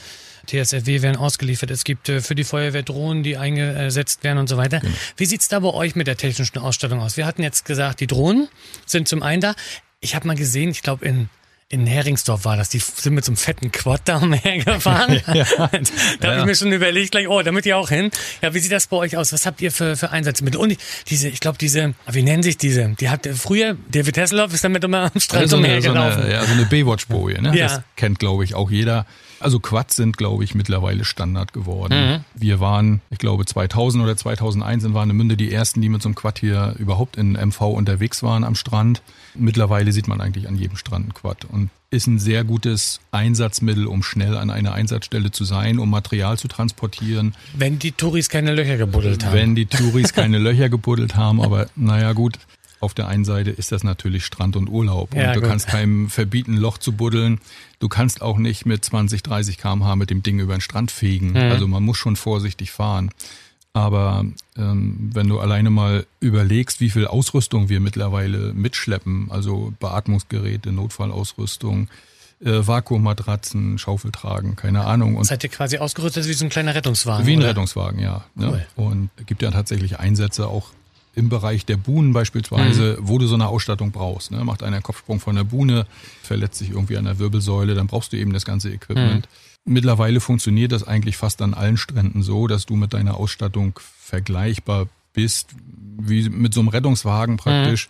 TSFW 0.46 1.02
werden 1.02 1.16
ausgeliefert. 1.16 1.72
Es 1.72 1.86
gibt 1.86 2.10
äh, 2.10 2.20
für 2.20 2.36
die 2.36 2.44
Feuerwehr 2.44 2.84
Drohnen, 2.84 3.24
die 3.24 3.38
eingesetzt 3.38 4.24
werden 4.24 4.40
und 4.40 4.48
so 4.48 4.58
weiter. 4.58 4.82
Genau. 4.82 4.94
Wie 5.16 5.26
sieht's 5.26 5.48
da 5.48 5.60
bei 5.60 5.74
euch 5.74 5.96
mit 5.96 6.08
der 6.08 6.18
technischen 6.18 6.58
Ausstattung 6.60 7.00
aus? 7.00 7.16
Wir 7.16 7.26
hatten 7.26 7.44
jetzt 7.44 7.64
gesagt, 7.64 8.02
die 8.02 8.08
Drohnen 8.08 8.50
sind 8.86 9.08
zum 9.08 9.24
einen 9.24 9.42
da. 9.42 9.56
Ich 10.02 10.16
habe 10.16 10.28
mal 10.28 10.36
gesehen, 10.36 10.70
ich 10.70 10.84
glaube 10.84 11.06
in 11.06 11.30
in 11.68 11.88
Heringsdorf 11.88 12.46
war 12.46 12.58
das. 12.58 12.70
Die 12.70 12.80
sind 12.80 13.16
mit 13.16 13.26
so 13.26 13.32
einem 13.32 13.38
fetten 13.38 13.72
Quad 13.72 14.02
da 14.06 14.18
umhergefahren. 14.22 15.22
ja. 15.34 15.44
da 15.44 15.68
habe 15.68 15.80
ja. 16.22 16.40
ich 16.40 16.46
mir 16.46 16.56
schon 16.56 16.72
überlegt, 16.72 17.12
gleich, 17.12 17.28
oh, 17.28 17.42
da 17.42 17.52
möchte 17.52 17.70
ich 17.70 17.74
auch 17.74 17.90
hin. 17.90 18.12
Ja, 18.42 18.54
wie 18.54 18.60
sieht 18.60 18.72
das 18.72 18.88
bei 18.88 18.98
euch 18.98 19.18
aus? 19.18 19.34
Was 19.34 19.46
habt 19.46 19.62
ihr 19.62 19.72
für, 19.72 19.96
für 19.96 20.12
Einsatzmittel? 20.12 20.60
Und 20.60 20.78
diese, 21.08 21.28
ich 21.28 21.40
glaube, 21.40 21.58
diese, 21.58 21.94
wie 22.08 22.24
nennen 22.24 22.44
sich 22.44 22.58
diese? 22.58 22.96
Die 23.00 23.10
hat 23.10 23.28
früher, 23.36 23.78
David 23.90 24.18
Hasselhoff 24.18 24.54
ist 24.54 24.64
damit 24.64 24.84
immer 24.84 25.12
am 25.14 25.20
Strand 25.20 25.44
also 25.44 25.58
umhergelaufen. 25.58 26.22
So 26.22 26.22
eine, 26.22 26.34
ja, 26.34 26.46
so 26.46 26.54
eine 26.54 26.66
Baywatch-Boje, 26.66 27.42
ne? 27.42 27.58
Ja. 27.58 27.68
Das 27.68 27.82
kennt, 27.96 28.20
glaube 28.20 28.44
ich, 28.44 28.54
auch 28.54 28.70
jeder. 28.70 29.06
Also 29.40 29.60
Quads 29.60 29.96
sind, 29.96 30.18
glaube 30.18 30.44
ich, 30.44 30.56
mittlerweile 30.56 31.06
Standard 31.06 31.54
geworden. 31.54 31.94
Mhm. 31.94 32.26
Wir 32.36 32.60
waren, 32.60 33.02
ich 33.10 33.18
glaube, 33.18 33.46
2000 33.46 34.04
oder 34.04 34.16
2001 34.16 34.84
in 34.84 34.94
Warnemünde 34.94 35.38
die 35.38 35.52
ersten, 35.52 35.82
die 35.82 35.90
mit 35.90 36.02
so 36.02 36.10
einem 36.10 36.16
Quad 36.16 36.40
hier 36.40 36.76
überhaupt 36.78 37.18
in 37.18 37.34
MV 37.34 37.62
unterwegs 37.62 38.24
waren 38.24 38.44
am 38.44 38.56
Strand. 38.56 39.02
Mittlerweile 39.34 39.92
sieht 39.92 40.08
man 40.08 40.22
eigentlich 40.22 40.48
an 40.48 40.56
jedem 40.56 40.78
Strand 40.78 41.08
ein 41.08 41.14
Quad 41.14 41.46
und 41.46 41.70
ist 41.92 42.08
ein 42.08 42.20
sehr 42.20 42.44
gutes 42.44 43.00
Einsatzmittel, 43.12 43.88
um 43.88 44.04
schnell 44.04 44.36
an 44.38 44.50
einer 44.50 44.74
Einsatzstelle 44.74 45.32
zu 45.32 45.46
sein, 45.46 45.80
um 45.80 45.90
Material 45.90 46.38
zu 46.38 46.48
transportieren. 46.48 47.36
Wenn 47.54 47.80
die 47.80 47.92
Touris 47.92 48.30
keine 48.30 48.54
Löcher 48.54 48.78
gebuddelt 48.78 49.26
haben. 49.26 49.34
Wenn 49.34 49.56
die 49.56 49.66
Touris 49.66 50.14
keine 50.14 50.38
Löcher 50.38 50.70
gebuddelt 50.70 51.16
haben, 51.16 51.42
aber 51.42 51.68
naja 51.76 52.14
gut, 52.14 52.38
auf 52.86 52.94
der 52.94 53.08
einen 53.08 53.26
Seite 53.26 53.50
ist 53.50 53.72
das 53.72 53.84
natürlich 53.84 54.24
Strand 54.24 54.56
und 54.56 54.70
Urlaub. 54.70 55.14
Und 55.14 55.20
ja, 55.20 55.34
du 55.34 55.42
gut. 55.42 55.50
kannst 55.50 55.68
keinem 55.68 56.10
verbieten, 56.10 56.56
Loch 56.56 56.78
zu 56.78 56.94
buddeln. 56.94 57.42
Du 57.80 57.90
kannst 57.90 58.22
auch 58.22 58.38
nicht 58.38 58.66
mit 58.66 58.86
20, 58.86 59.24
30 59.24 59.58
kmh 59.58 59.96
mit 59.96 60.10
dem 60.12 60.24
Ding 60.24 60.40
über 60.40 60.56
den 60.56 60.62
Strand 60.62 60.92
fegen. 60.92 61.32
Mhm. 61.32 61.52
Also 61.52 61.68
man 61.68 61.84
muss 61.84 61.98
schon 61.98 62.16
vorsichtig 62.16 62.72
fahren. 62.72 63.10
Aber 63.74 64.24
ähm, 64.56 65.10
wenn 65.14 65.28
du 65.28 65.40
alleine 65.40 65.72
mal 65.72 66.06
überlegst, 66.22 66.80
wie 66.80 66.92
viel 66.92 67.08
Ausrüstung 67.08 67.68
wir 67.68 67.82
mittlerweile 67.82 68.54
mitschleppen, 68.54 69.30
also 69.32 69.74
Beatmungsgeräte, 69.80 70.72
Notfallausrüstung, 70.72 71.90
äh, 72.42 72.68
Vakuummatratzen, 72.68 73.78
Schaufeltragen, 73.78 74.56
keine 74.56 74.86
Ahnung. 74.86 75.16
Und 75.16 75.26
Seid 75.26 75.44
ihr 75.44 75.50
quasi 75.50 75.80
ausgerüstet 75.80 76.28
wie 76.28 76.34
so 76.34 76.46
ein 76.46 76.50
kleiner 76.50 76.76
Rettungswagen? 76.76 77.26
Wie 77.26 77.34
ein 77.34 77.40
oder? 77.40 77.50
Rettungswagen, 77.50 78.00
ja. 78.00 78.26
Ne? 78.36 78.66
Cool. 78.78 78.86
Und 78.86 79.10
es 79.18 79.26
gibt 79.26 79.42
ja 79.42 79.52
tatsächlich 79.52 80.00
Einsätze 80.00 80.48
auch 80.48 80.70
im 81.16 81.30
Bereich 81.30 81.66
der 81.66 81.78
Buhnen 81.78 82.14
beispielsweise, 82.14 82.98
mhm. 83.00 83.08
wo 83.08 83.18
du 83.18 83.28
so 83.28 83.36
eine 83.36 83.48
Ausstattung 83.48 83.92
brauchst. 83.92 84.32
Ne? 84.32 84.44
Macht 84.44 84.64
einer 84.64 84.82
Kopfsprung 84.82 85.20
von 85.20 85.36
der 85.36 85.46
Buhne, 85.46 85.88
verletzt 86.22 86.60
sich 86.60 86.72
irgendwie 86.72 86.98
an 86.98 87.06
der 87.06 87.20
Wirbelsäule, 87.20 87.74
dann 87.74 87.88
brauchst 87.88 88.14
du 88.14 88.18
eben 88.18 88.34
das 88.34 88.46
ganze 88.46 88.70
Equipment. 88.70 89.28
Mhm. 89.66 89.74
Mittlerweile 89.74 90.20
funktioniert 90.20 90.72
das 90.72 90.84
eigentlich 90.84 91.18
fast 91.18 91.42
an 91.42 91.54
allen 91.54 91.78
Stränden 91.78 92.22
so, 92.22 92.48
dass 92.48 92.66
du 92.66 92.76
mit 92.76 92.94
deiner 92.94 93.16
Ausstattung 93.18 93.80
vergleichbar 94.00 94.88
bist, 95.14 95.56
wie 95.98 96.30
mit 96.30 96.54
so 96.54 96.60
einem 96.60 96.70
Rettungswagen 96.70 97.38
praktisch. 97.38 97.88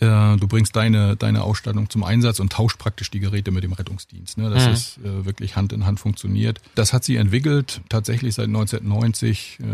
Mhm. 0.00 0.40
du 0.40 0.48
bringst 0.48 0.74
deine, 0.74 1.14
deine 1.16 1.44
Ausstattung 1.44 1.88
zum 1.88 2.02
Einsatz 2.02 2.40
und 2.40 2.52
tauscht 2.52 2.78
praktisch 2.78 3.10
die 3.10 3.20
Geräte 3.20 3.52
mit 3.52 3.62
dem 3.62 3.72
Rettungsdienst. 3.74 4.38
Ne? 4.38 4.50
Das 4.50 4.66
mhm. 4.66 4.72
ist 4.72 4.98
äh, 4.98 5.24
wirklich 5.24 5.54
Hand 5.54 5.72
in 5.72 5.86
Hand 5.86 6.00
funktioniert. 6.00 6.60
Das 6.74 6.92
hat 6.92 7.04
sie 7.04 7.14
entwickelt, 7.14 7.80
tatsächlich 7.88 8.34
seit 8.34 8.46
1990. 8.46 9.58
Äh, 9.60 9.64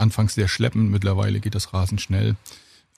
anfangs 0.00 0.34
sehr 0.34 0.48
schleppend, 0.48 0.90
mittlerweile 0.90 1.40
geht 1.40 1.54
das 1.54 1.72
rasend 1.72 2.00
schnell. 2.00 2.36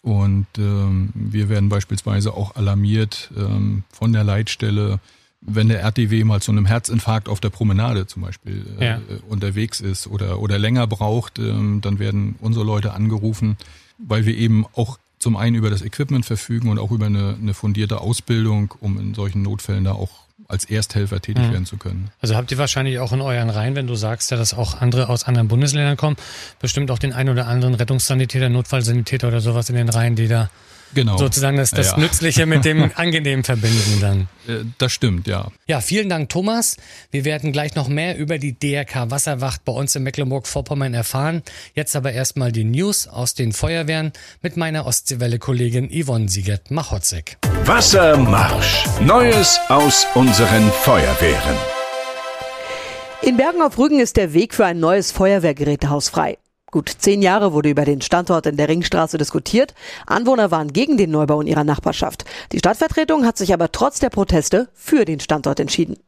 Und 0.03 0.47
ähm, 0.59 1.11
wir 1.15 1.49
werden 1.49 1.69
beispielsweise 1.69 2.35
auch 2.35 2.57
alarmiert 2.57 3.31
ähm, 3.37 3.85
von 3.93 4.13
der 4.13 4.25
Leitstelle, 4.25 4.99
wenn 5.41 5.69
der 5.69 5.81
RTW 5.81 6.25
mal 6.25 6.41
zu 6.41 6.53
einem 6.53 6.67
Herzinfarkt 6.67 7.29
auf 7.29 7.41
der 7.41 7.51
Promenade 7.51 8.07
zum 8.07 8.23
Beispiel 8.23 8.65
äh, 8.79 8.85
ja. 8.85 9.01
unterwegs 9.29 9.81
ist 9.81 10.07
oder, 10.07 10.41
oder 10.41 10.59
länger 10.59 10.87
braucht, 10.87 11.39
ähm, 11.39 11.81
dann 11.81 11.99
werden 11.99 12.37
unsere 12.41 12.65
Leute 12.65 12.95
angerufen, 12.95 13.57
weil 13.99 14.25
wir 14.27 14.37
eben 14.37 14.67
auch 14.75 14.99
zum 15.19 15.37
einen 15.37 15.55
über 15.55 15.71
das 15.71 15.83
Equipment 15.83 16.27
verfügen 16.27 16.69
und 16.69 16.79
auch 16.79 16.91
über 16.91 17.07
eine, 17.07 17.37
eine 17.41 17.55
fundierte 17.55 18.01
Ausbildung, 18.01 18.75
um 18.81 18.99
in 18.99 19.15
solchen 19.15 19.43
Notfällen 19.43 19.85
da 19.85 19.93
auch 19.93 20.11
als 20.49 20.65
Ersthelfer 20.65 21.21
tätig 21.21 21.45
mhm. 21.45 21.53
werden 21.53 21.67
zu 21.67 21.77
können. 21.77 22.11
Also 22.21 22.37
habt 22.37 22.51
ihr 22.51 22.59
wahrscheinlich 22.59 22.99
auch 22.99 23.13
in 23.13 23.21
euren 23.21 23.51
Reihen, 23.51 23.75
wenn 23.75 23.87
du 23.87 23.95
sagst 23.95 24.31
ja, 24.31 24.37
dass 24.37 24.55
auch 24.55 24.81
andere 24.81 25.09
aus 25.09 25.25
anderen 25.25 25.49
Bundesländern 25.49 25.97
kommen, 25.97 26.17
bestimmt 26.61 26.91
auch 26.91 26.99
den 26.99 27.13
einen 27.13 27.31
oder 27.31 27.47
anderen 27.47 27.75
Rettungssanitäter, 27.75 28.49
Notfallsanitäter 28.49 29.29
oder 29.29 29.41
sowas 29.41 29.69
in 29.71 29.77
den 29.77 29.89
Reihen, 29.89 30.17
die 30.17 30.29
da 30.29 30.51
genau. 30.95 31.17
sozusagen 31.19 31.57
das, 31.57 31.71
das 31.71 31.93
ja. 31.93 31.99
Nützliche 31.99 32.47
mit 32.47 32.65
dem 32.65 32.91
Angenehmen 32.97 33.45
verbinden 33.45 34.01
dann. 34.01 34.29
Äh, 34.47 34.65
das 34.79 34.93
stimmt, 34.93 35.27
ja. 35.27 35.49
Ja, 35.67 35.81
vielen 35.81 36.09
Dank, 36.09 36.29
Thomas. 36.29 36.77
Wir 37.11 37.25
werden 37.25 37.53
gleich 37.53 37.75
noch 37.75 37.89
mehr 37.89 38.17
über 38.17 38.39
die 38.39 38.59
DRK 38.59 39.11
Wasserwacht 39.11 39.65
bei 39.65 39.73
uns 39.73 39.95
in 39.95 40.03
Mecklenburg-Vorpommern 40.03 40.95
erfahren. 40.95 41.43
Jetzt 41.75 41.97
aber 41.97 42.13
erstmal 42.13 42.53
die 42.53 42.65
News 42.65 43.09
aus 43.09 43.35
den 43.35 43.53
Feuerwehren 43.53 44.13
mit 44.43 44.57
meiner 44.57 44.87
Ostseewelle-Kollegin 44.87 45.91
Yvonne 45.91 46.29
Siegert-Machotzek. 46.29 47.39
Wassermarsch. 47.65 48.87
Neues 49.01 49.61
aus 49.69 50.07
unseren 50.15 50.71
Feuerwehren. 50.83 51.57
In 53.23 53.37
Bergen 53.37 53.63
auf 53.63 53.79
Rügen 53.79 54.01
ist 54.01 54.17
der 54.17 54.35
Weg 54.35 54.53
für 54.53 54.67
ein 54.67 54.81
neues 54.81 55.13
Feuerwehrgerätehaus 55.13 56.09
frei. 56.09 56.39
Gut 56.73 56.89
zehn 56.89 57.21
Jahre 57.21 57.53
wurde 57.53 57.69
über 57.69 57.85
den 57.85 58.01
Standort 58.01 58.47
in 58.47 58.57
der 58.57 58.67
Ringstraße 58.67 59.19
diskutiert. 59.19 59.75
Anwohner 60.07 60.51
waren 60.51 60.73
gegen 60.73 60.97
den 60.97 61.11
Neubau 61.11 61.43
in 61.43 61.47
ihrer 61.47 61.65
Nachbarschaft. 61.65 62.25
Die 62.51 62.59
Stadtvertretung 62.59 63.27
hat 63.27 63.37
sich 63.37 63.53
aber 63.53 63.71
trotz 63.71 64.01
der 64.01 64.09
Proteste 64.09 64.71
für 64.73 65.05
den 65.05 65.21
Standort 65.21 65.61
entschieden. 65.61 65.99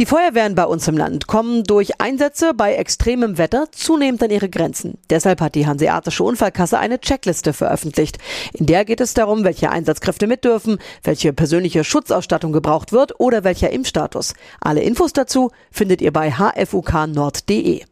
Die 0.00 0.06
Feuerwehren 0.06 0.56
bei 0.56 0.64
uns 0.64 0.88
im 0.88 0.96
Land 0.96 1.28
kommen 1.28 1.62
durch 1.62 2.00
Einsätze 2.00 2.54
bei 2.54 2.74
extremem 2.74 3.38
Wetter 3.38 3.66
zunehmend 3.70 4.20
an 4.24 4.30
ihre 4.30 4.48
Grenzen. 4.48 4.98
Deshalb 5.10 5.40
hat 5.40 5.54
die 5.54 5.66
Hanseatische 5.66 6.24
Unfallkasse 6.24 6.80
eine 6.80 6.98
Checkliste 6.98 7.52
veröffentlicht. 7.52 8.18
In 8.54 8.66
der 8.66 8.84
geht 8.84 9.00
es 9.00 9.14
darum, 9.14 9.44
welche 9.44 9.70
Einsatzkräfte 9.70 10.26
mit 10.26 10.44
dürfen, 10.44 10.78
welche 11.04 11.32
persönliche 11.32 11.84
Schutzausstattung 11.84 12.50
gebraucht 12.50 12.90
wird 12.90 13.20
oder 13.20 13.44
welcher 13.44 13.70
Impfstatus. 13.70 14.34
Alle 14.60 14.82
Infos 14.82 15.12
dazu 15.12 15.52
findet 15.70 16.00
ihr 16.00 16.12
bei 16.12 16.32
hfuknord.de. 16.32 17.84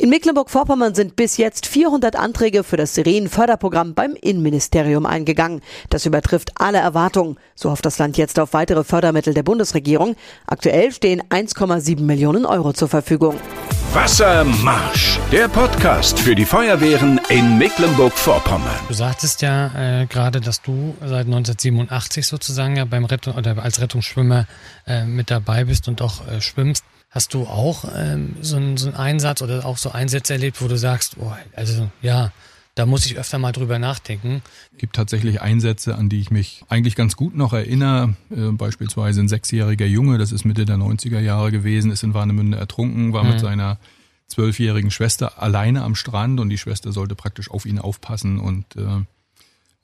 In 0.00 0.10
Mecklenburg-Vorpommern 0.10 0.94
sind 0.94 1.16
bis 1.16 1.38
jetzt 1.38 1.66
400 1.66 2.14
Anträge 2.14 2.62
für 2.62 2.76
das 2.76 2.94
Sirenenförderprogramm 2.94 3.94
beim 3.94 4.14
Innenministerium 4.14 5.06
eingegangen. 5.06 5.60
Das 5.90 6.06
übertrifft 6.06 6.52
alle 6.54 6.78
Erwartungen. 6.78 7.36
So 7.56 7.72
hofft 7.72 7.84
das 7.84 7.98
Land 7.98 8.16
jetzt 8.16 8.38
auf 8.38 8.52
weitere 8.52 8.84
Fördermittel 8.84 9.34
der 9.34 9.42
Bundesregierung. 9.42 10.14
Aktuell 10.46 10.92
stehen 10.92 11.20
1,7 11.30 12.00
Millionen 12.00 12.46
Euro 12.46 12.72
zur 12.72 12.86
Verfügung. 12.86 13.40
Wassermarsch, 13.92 15.18
der 15.32 15.48
Podcast 15.48 16.20
für 16.20 16.36
die 16.36 16.44
Feuerwehren 16.44 17.20
in 17.28 17.58
Mecklenburg-Vorpommern. 17.58 18.78
Du 18.86 18.94
sagtest 18.94 19.42
ja 19.42 20.02
äh, 20.02 20.06
gerade, 20.06 20.40
dass 20.40 20.62
du 20.62 20.94
seit 21.00 21.26
1987 21.26 22.24
sozusagen 22.24 22.76
ja 22.76 22.84
beim 22.84 23.04
Rettung 23.04 23.34
oder 23.34 23.60
als 23.60 23.80
Rettungsschwimmer 23.80 24.46
äh, 24.86 25.04
mit 25.06 25.32
dabei 25.32 25.64
bist 25.64 25.88
und 25.88 26.02
auch 26.02 26.24
äh, 26.28 26.40
schwimmst. 26.40 26.84
Hast 27.10 27.32
du 27.32 27.44
auch 27.44 27.84
ähm, 27.94 28.36
so, 28.42 28.56
einen, 28.56 28.76
so 28.76 28.88
einen 28.88 28.96
Einsatz 28.96 29.40
oder 29.40 29.64
auch 29.64 29.78
so 29.78 29.90
Einsätze 29.90 30.34
erlebt, 30.34 30.60
wo 30.60 30.68
du 30.68 30.76
sagst, 30.76 31.16
oh, 31.18 31.32
also 31.54 31.90
ja, 32.02 32.32
da 32.74 32.86
muss 32.86 33.06
ich 33.06 33.18
öfter 33.18 33.38
mal 33.38 33.52
drüber 33.52 33.78
nachdenken. 33.78 34.42
Es 34.72 34.78
gibt 34.78 34.94
tatsächlich 34.94 35.40
Einsätze, 35.40 35.96
an 35.96 36.08
die 36.08 36.20
ich 36.20 36.30
mich 36.30 36.62
eigentlich 36.68 36.94
ganz 36.94 37.16
gut 37.16 37.34
noch 37.34 37.52
erinnere. 37.52 38.14
Äh, 38.30 38.52
beispielsweise 38.52 39.20
ein 39.20 39.28
sechsjähriger 39.28 39.86
Junge, 39.86 40.18
das 40.18 40.32
ist 40.32 40.44
Mitte 40.44 40.64
der 40.64 40.76
90er 40.76 41.18
Jahre 41.18 41.50
gewesen, 41.50 41.90
ist 41.90 42.04
in 42.04 42.14
Warnemünde 42.14 42.58
ertrunken, 42.58 43.12
war 43.12 43.24
mhm. 43.24 43.30
mit 43.30 43.40
seiner 43.40 43.78
zwölfjährigen 44.28 44.90
Schwester 44.90 45.42
alleine 45.42 45.82
am 45.82 45.94
Strand 45.94 46.38
und 46.38 46.50
die 46.50 46.58
Schwester 46.58 46.92
sollte 46.92 47.16
praktisch 47.16 47.50
auf 47.50 47.66
ihn 47.66 47.78
aufpassen 47.78 48.38
und 48.38 48.76
äh, 48.76 49.04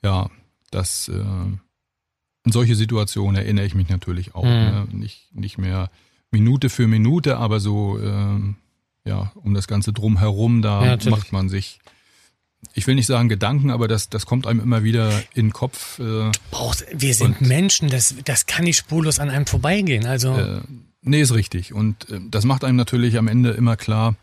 ja, 0.03 0.29
das 0.71 1.09
äh, 1.09 1.13
in 1.13 2.51
solche 2.51 2.75
Situationen 2.75 3.35
erinnere 3.35 3.65
ich 3.65 3.73
mich 3.73 3.89
natürlich 3.89 4.35
auch. 4.35 4.43
Mhm. 4.43 4.49
Ne? 4.49 4.87
Nicht, 4.91 5.35
nicht 5.35 5.57
mehr 5.57 5.89
Minute 6.35 6.69
für 6.69 6.87
Minute, 6.87 7.37
aber 7.37 7.61
so, 7.61 7.97
ähm, 7.99 8.57
ja, 9.05 9.31
um 9.35 9.53
das 9.53 9.67
Ganze 9.67 9.93
drumherum, 9.93 10.61
da 10.61 10.97
ja, 10.97 11.09
macht 11.09 11.31
man 11.31 11.47
sich, 11.47 11.79
ich 12.73 12.85
will 12.87 12.95
nicht 12.95 13.05
sagen 13.05 13.29
Gedanken, 13.29 13.69
aber 13.69 13.87
das, 13.87 14.09
das 14.09 14.25
kommt 14.25 14.47
einem 14.47 14.59
immer 14.59 14.83
wieder 14.83 15.11
in 15.33 15.47
den 15.47 15.53
Kopf. 15.53 15.99
Äh, 15.99 16.31
Brauchst, 16.51 16.85
wir 16.91 17.13
sind 17.13 17.39
Menschen, 17.39 17.89
das, 17.89 18.15
das 18.25 18.47
kann 18.47 18.65
nicht 18.65 18.77
spurlos 18.77 19.19
an 19.19 19.29
einem 19.29 19.45
vorbeigehen. 19.45 20.05
Also. 20.05 20.35
Äh, 20.35 20.61
nee, 21.01 21.21
ist 21.21 21.33
richtig. 21.33 21.73
Und 21.73 22.09
äh, 22.09 22.19
das 22.29 22.43
macht 22.43 22.65
einem 22.65 22.75
natürlich 22.75 23.17
am 23.17 23.29
Ende 23.29 23.51
immer 23.51 23.77
klar, 23.77 24.15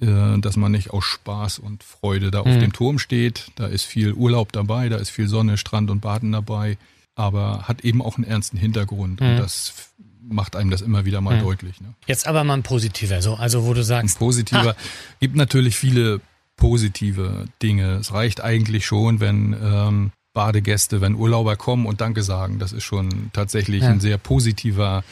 äh, 0.00 0.38
dass 0.38 0.56
man 0.56 0.72
nicht 0.72 0.90
aus 0.90 1.04
Spaß 1.04 1.60
und 1.60 1.82
Freude 1.82 2.30
da 2.30 2.40
auf 2.40 2.46
mhm. 2.46 2.60
dem 2.60 2.72
Turm 2.72 2.98
steht. 2.98 3.52
Da 3.54 3.68
ist 3.68 3.84
viel 3.84 4.12
Urlaub 4.12 4.52
dabei, 4.52 4.90
da 4.90 4.96
ist 4.96 5.10
viel 5.10 5.28
Sonne, 5.28 5.56
Strand 5.56 5.90
und 5.90 6.00
Baden 6.00 6.32
dabei, 6.32 6.76
aber 7.14 7.62
hat 7.68 7.84
eben 7.84 8.02
auch 8.02 8.16
einen 8.16 8.26
ernsten 8.26 8.58
Hintergrund. 8.58 9.20
Mhm. 9.20 9.26
Und 9.28 9.36
das 9.38 9.92
macht 10.28 10.56
einem 10.56 10.70
das 10.70 10.80
immer 10.80 11.04
wieder 11.04 11.20
mal 11.20 11.38
hm. 11.38 11.44
deutlich. 11.44 11.80
Ne? 11.80 11.94
Jetzt 12.06 12.26
aber 12.26 12.44
mal 12.44 12.54
ein 12.54 12.62
positiver, 12.62 13.22
so, 13.22 13.34
also 13.34 13.64
wo 13.64 13.74
du 13.74 13.82
sagst. 13.82 14.16
Ein 14.16 14.18
positiver, 14.18 14.70
ah. 14.70 15.16
gibt 15.20 15.36
natürlich 15.36 15.76
viele 15.76 16.20
positive 16.56 17.46
Dinge. 17.62 17.96
Es 17.96 18.12
reicht 18.12 18.42
eigentlich 18.42 18.86
schon, 18.86 19.20
wenn 19.20 19.56
ähm, 19.60 20.12
Badegäste, 20.32 21.00
wenn 21.00 21.14
Urlauber 21.14 21.56
kommen 21.56 21.86
und 21.86 22.00
Danke 22.00 22.22
sagen. 22.22 22.58
Das 22.58 22.72
ist 22.72 22.84
schon 22.84 23.30
tatsächlich 23.32 23.82
ja. 23.82 23.90
ein 23.90 24.00
sehr 24.00 24.18
positiver 24.18 25.04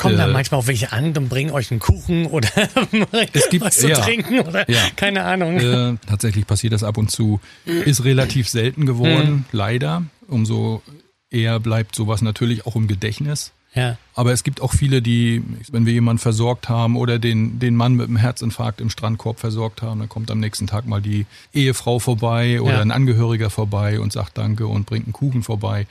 Kommen 0.00 0.16
da 0.16 0.28
äh, 0.28 0.32
manchmal 0.32 0.60
auch 0.60 0.66
welche 0.66 0.92
an 0.92 1.14
und 1.16 1.28
bringen 1.28 1.50
euch 1.50 1.70
einen 1.70 1.80
Kuchen 1.80 2.24
oder 2.26 2.48
es 3.32 3.50
gibt, 3.50 3.64
was 3.66 3.76
zu 3.76 3.88
ja, 3.88 3.98
trinken 3.98 4.40
oder 4.40 4.68
ja. 4.70 4.80
keine 4.96 5.24
Ahnung. 5.24 5.58
Äh, 5.58 5.96
tatsächlich 6.06 6.46
passiert 6.46 6.72
das 6.72 6.82
ab 6.82 6.96
und 6.96 7.10
zu. 7.10 7.38
Ist 7.66 8.04
relativ 8.04 8.48
selten 8.48 8.86
geworden, 8.86 9.30
mhm. 9.30 9.44
leider. 9.52 10.02
Umso 10.26 10.82
eher 11.30 11.60
bleibt 11.60 11.94
sowas 11.94 12.22
natürlich 12.22 12.66
auch 12.66 12.76
im 12.76 12.86
Gedächtnis. 12.86 13.52
Ja. 13.74 13.96
Aber 14.14 14.32
es 14.32 14.42
gibt 14.42 14.60
auch 14.60 14.72
viele, 14.72 15.00
die, 15.00 15.42
wenn 15.70 15.86
wir 15.86 15.92
jemanden 15.92 16.18
versorgt 16.18 16.68
haben 16.68 16.96
oder 16.96 17.18
den, 17.18 17.58
den 17.58 17.76
Mann 17.76 17.94
mit 17.94 18.08
einem 18.08 18.16
Herzinfarkt 18.16 18.80
im 18.80 18.90
Strandkorb 18.90 19.38
versorgt 19.38 19.82
haben, 19.82 20.00
dann 20.00 20.08
kommt 20.08 20.30
am 20.30 20.40
nächsten 20.40 20.66
Tag 20.66 20.86
mal 20.86 21.00
die 21.00 21.26
Ehefrau 21.54 21.98
vorbei 22.00 22.60
oder 22.60 22.74
ja. 22.74 22.80
ein 22.80 22.90
Angehöriger 22.90 23.48
vorbei 23.48 24.00
und 24.00 24.12
sagt 24.12 24.38
Danke 24.38 24.66
und 24.66 24.86
bringt 24.86 25.06
einen 25.06 25.12
Kuchen 25.12 25.42
vorbei. 25.42 25.86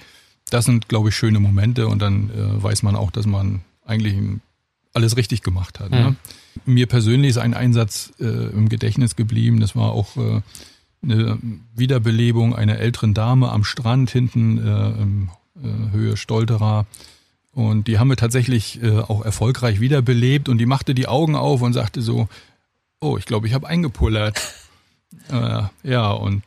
Das 0.50 0.66
sind, 0.66 0.90
glaube 0.90 1.10
ich, 1.10 1.16
schöne 1.16 1.40
Momente 1.40 1.88
und 1.88 2.02
dann 2.02 2.30
äh, 2.32 2.62
weiß 2.62 2.84
man 2.84 2.96
auch, 2.96 3.12
dass 3.12 3.26
man 3.26 3.62
eigentlich 3.86 4.16
alles 4.94 5.16
richtig 5.16 5.42
gemacht 5.42 5.80
hat. 5.80 5.92
Mhm. 5.92 5.98
Ne? 5.98 6.16
Mir 6.66 6.88
persönlich 6.88 7.32
ist 7.32 7.38
ein 7.38 7.54
Einsatz 7.54 8.12
äh, 8.20 8.26
im 8.26 8.68
Gedächtnis 8.68 9.16
geblieben. 9.16 9.60
Das 9.60 9.76
war 9.76 9.92
auch 9.92 10.18
äh, 10.18 10.42
eine 11.02 11.38
Wiederbelebung 11.76 12.56
einer 12.56 12.78
älteren 12.78 13.14
Dame 13.14 13.52
am 13.52 13.64
Strand 13.64 14.10
hinten 14.10 14.58
äh, 14.58 14.90
im 15.02 15.30
äh, 15.64 15.92
Höhe 15.92 16.18
Stolterer 16.18 16.86
und 17.54 17.88
die 17.88 18.00
haben 18.00 18.10
wir 18.10 18.16
tatsächlich 18.16 18.82
äh, 18.82 19.00
auch 19.00 19.24
erfolgreich 19.24 19.80
wiederbelebt 19.80 20.50
und 20.50 20.58
die 20.60 20.66
machte 20.66 20.94
die 20.94 21.08
Augen 21.08 21.36
auf 21.36 21.62
und 21.62 21.74
sagte 21.74 22.02
so, 22.02 22.28
oh, 23.02 23.18
ich 23.18 23.26
glaube, 23.26 23.48
ich 23.48 23.54
habe 23.54 23.68
eingepullert. 23.68 24.40
äh, 25.32 25.64
ja, 25.84 26.12
und 26.12 26.44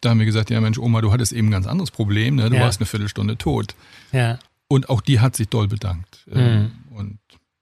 da 0.00 0.10
haben 0.10 0.18
wir 0.18 0.26
gesagt, 0.26 0.50
ja 0.50 0.60
Mensch, 0.60 0.78
Oma, 0.78 1.00
du 1.00 1.12
hattest 1.12 1.32
eben 1.32 1.48
ein 1.48 1.52
ganz 1.52 1.66
anderes 1.66 1.90
Problem, 1.90 2.36
ne? 2.36 2.50
du 2.50 2.56
ja. 2.56 2.62
warst 2.62 2.80
eine 2.80 2.86
Viertelstunde 2.86 3.38
tot. 3.38 3.74
Ja. 4.12 4.38
Und 4.68 4.88
auch 4.90 5.00
die 5.00 5.20
hat 5.20 5.36
sich 5.36 5.48
doll 5.48 5.68
bedankt. 5.68 6.26
Ähm, 6.30 6.72
mhm. 6.90 6.96
Und 6.96 7.18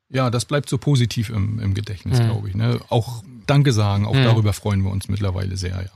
ja, 0.09 0.31
das 0.31 0.44
bleibt 0.44 0.68
so 0.68 0.79
positiv 0.79 1.31
im, 1.31 1.59
im 1.61 1.74
Gedächtnis, 1.74 2.18
mhm. 2.18 2.24
glaube 2.24 2.48
ich. 2.48 2.55
Ne? 2.55 2.81
Auch 2.88 3.22
Danke 3.46 3.72
sagen, 3.72 4.07
auch 4.07 4.14
mhm. 4.14 4.24
darüber 4.24 4.53
freuen 4.53 4.83
wir 4.83 4.90
uns 4.90 5.09
mittlerweile 5.09 5.57
sehr, 5.57 5.83
ja. 5.83 5.90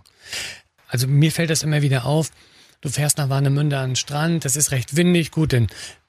Also 0.88 1.08
mir 1.08 1.32
fällt 1.32 1.50
das 1.50 1.62
immer 1.62 1.82
wieder 1.82 2.04
auf, 2.04 2.30
du 2.80 2.88
fährst 2.88 3.18
nach 3.18 3.28
Warnemünde 3.28 3.78
an 3.78 3.90
den 3.90 3.96
Strand, 3.96 4.44
das 4.44 4.56
ist 4.56 4.70
recht 4.70 4.96
windig, 4.96 5.30
gut, 5.30 5.52
denn 5.52 5.68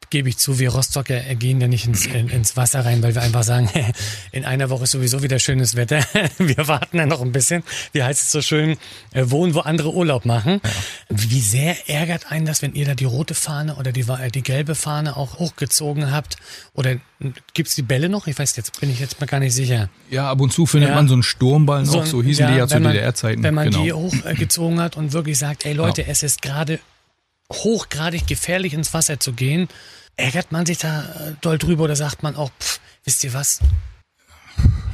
gebe 0.09 0.29
ich 0.29 0.37
zu, 0.37 0.59
wir 0.59 0.69
Rostocker 0.69 1.19
gehen 1.35 1.59
da 1.59 1.67
nicht 1.67 1.87
ins, 1.87 2.05
in, 2.05 2.29
ins 2.29 2.57
Wasser 2.57 2.85
rein, 2.85 3.03
weil 3.03 3.15
wir 3.15 3.21
einfach 3.21 3.43
sagen, 3.43 3.69
in 4.31 4.45
einer 4.45 4.69
Woche 4.69 4.85
ist 4.85 4.91
sowieso 4.91 5.23
wieder 5.23 5.39
schönes 5.39 5.75
Wetter. 5.75 6.05
Wir 6.37 6.67
warten 6.67 6.97
ja 6.97 7.05
noch 7.05 7.21
ein 7.21 7.31
bisschen. 7.31 7.63
Wie 7.91 8.03
heißt 8.03 8.23
es 8.23 8.31
so 8.31 8.41
schön? 8.41 8.77
Äh, 9.11 9.25
wohnen, 9.27 9.53
wo 9.53 9.59
andere 9.59 9.93
Urlaub 9.93 10.25
machen. 10.25 10.61
Ja. 10.63 10.69
Wie 11.09 11.41
sehr 11.41 11.89
ärgert 11.89 12.31
einen 12.31 12.45
das, 12.45 12.61
wenn 12.61 12.73
ihr 12.73 12.85
da 12.85 12.95
die 12.95 13.05
rote 13.05 13.33
Fahne 13.33 13.75
oder 13.75 13.91
die, 13.91 14.01
äh, 14.01 14.29
die 14.29 14.43
gelbe 14.43 14.75
Fahne 14.75 15.17
auch 15.17 15.39
hochgezogen 15.39 16.11
habt? 16.11 16.37
Oder 16.73 16.97
gibt's 17.53 17.75
die 17.75 17.81
Bälle 17.81 18.09
noch? 18.09 18.27
Ich 18.27 18.37
weiß, 18.37 18.55
jetzt 18.55 18.79
bin 18.79 18.89
ich 18.89 18.99
jetzt 18.99 19.19
mal 19.19 19.27
gar 19.27 19.39
nicht 19.39 19.53
sicher. 19.53 19.89
Ja, 20.09 20.29
ab 20.29 20.41
und 20.41 20.51
zu 20.51 20.65
findet 20.65 20.89
ja. 20.89 20.95
man 20.95 21.07
so 21.07 21.13
einen 21.13 21.23
Sturmball 21.23 21.83
noch, 21.83 22.05
so, 22.05 22.17
so 22.17 22.23
hießen 22.23 22.45
ja, 22.45 22.51
die 22.51 22.57
ja 22.57 22.67
zu 22.67 22.79
DDR-Zeiten. 22.79 23.43
Wenn 23.43 23.53
man 23.53 23.69
genau. 23.69 23.83
die 23.83 23.93
hochgezogen 23.93 24.79
hat 24.79 24.97
und 24.97 25.13
wirklich 25.13 25.37
sagt, 25.37 25.65
ey 25.65 25.73
Leute, 25.73 26.05
es 26.05 26.23
ist 26.23 26.41
gerade 26.41 26.79
hochgradig 27.51 28.27
gefährlich 28.27 28.73
ins 28.73 28.93
Wasser 28.93 29.19
zu 29.19 29.33
gehen, 29.33 29.67
ärgert 30.17 30.51
man 30.51 30.65
sich 30.65 30.77
da 30.77 31.03
äh, 31.03 31.33
doll 31.41 31.57
drüber 31.57 31.83
oder 31.83 31.95
sagt 31.95 32.23
man 32.23 32.35
auch, 32.35 32.51
pff, 32.59 32.79
wisst 33.03 33.23
ihr 33.23 33.33
was? 33.33 33.59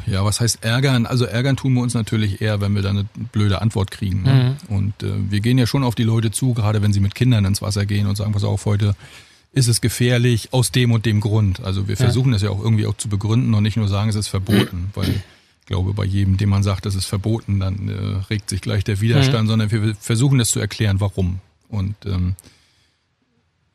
Ja, 0.05 0.25
was 0.25 0.41
heißt 0.41 0.63
ärgern? 0.63 1.05
Also 1.05 1.25
ärgern 1.25 1.55
tun 1.55 1.73
wir 1.73 1.81
uns 1.81 1.93
natürlich 1.93 2.41
eher, 2.41 2.59
wenn 2.59 2.73
wir 2.73 2.81
dann 2.81 2.97
eine 2.97 3.07
blöde 3.31 3.61
Antwort 3.61 3.91
kriegen. 3.91 4.23
Ne? 4.23 4.57
Mhm. 4.69 4.75
Und 4.75 5.03
äh, 5.03 5.31
wir 5.31 5.39
gehen 5.39 5.57
ja 5.57 5.67
schon 5.67 5.83
auf 5.83 5.95
die 5.95 6.03
Leute 6.03 6.31
zu, 6.31 6.53
gerade 6.53 6.81
wenn 6.81 6.91
sie 6.91 6.99
mit 6.99 7.15
Kindern 7.15 7.45
ins 7.45 7.61
Wasser 7.61 7.85
gehen 7.85 8.07
und 8.07 8.17
sagen, 8.17 8.33
pass 8.33 8.43
auf, 8.43 8.65
heute 8.65 8.95
ist 9.53 9.67
es 9.67 9.79
gefährlich 9.79 10.49
aus 10.51 10.71
dem 10.71 10.91
und 10.91 11.05
dem 11.05 11.21
Grund. 11.21 11.61
Also 11.61 11.87
wir 11.87 11.97
versuchen 11.97 12.29
ja. 12.29 12.33
das 12.33 12.41
ja 12.41 12.49
auch 12.49 12.61
irgendwie 12.61 12.85
auch 12.87 12.97
zu 12.97 13.09
begründen 13.09 13.53
und 13.53 13.63
nicht 13.63 13.77
nur 13.77 13.87
sagen, 13.87 14.09
es 14.09 14.15
ist 14.15 14.27
verboten, 14.27 14.91
weil 14.95 15.09
ich 15.09 15.65
glaube, 15.65 15.93
bei 15.93 16.05
jedem, 16.05 16.37
dem 16.37 16.49
man 16.49 16.63
sagt, 16.63 16.85
es 16.85 16.95
ist 16.95 17.05
verboten, 17.05 17.59
dann 17.59 17.87
äh, 17.87 18.25
regt 18.29 18.49
sich 18.49 18.61
gleich 18.61 18.83
der 18.83 18.99
Widerstand, 18.99 19.43
mhm. 19.43 19.49
sondern 19.49 19.71
wir 19.71 19.95
versuchen 19.95 20.39
das 20.39 20.49
zu 20.49 20.59
erklären, 20.59 20.99
warum. 20.99 21.39
Und 21.71 21.95
ähm, 22.05 22.35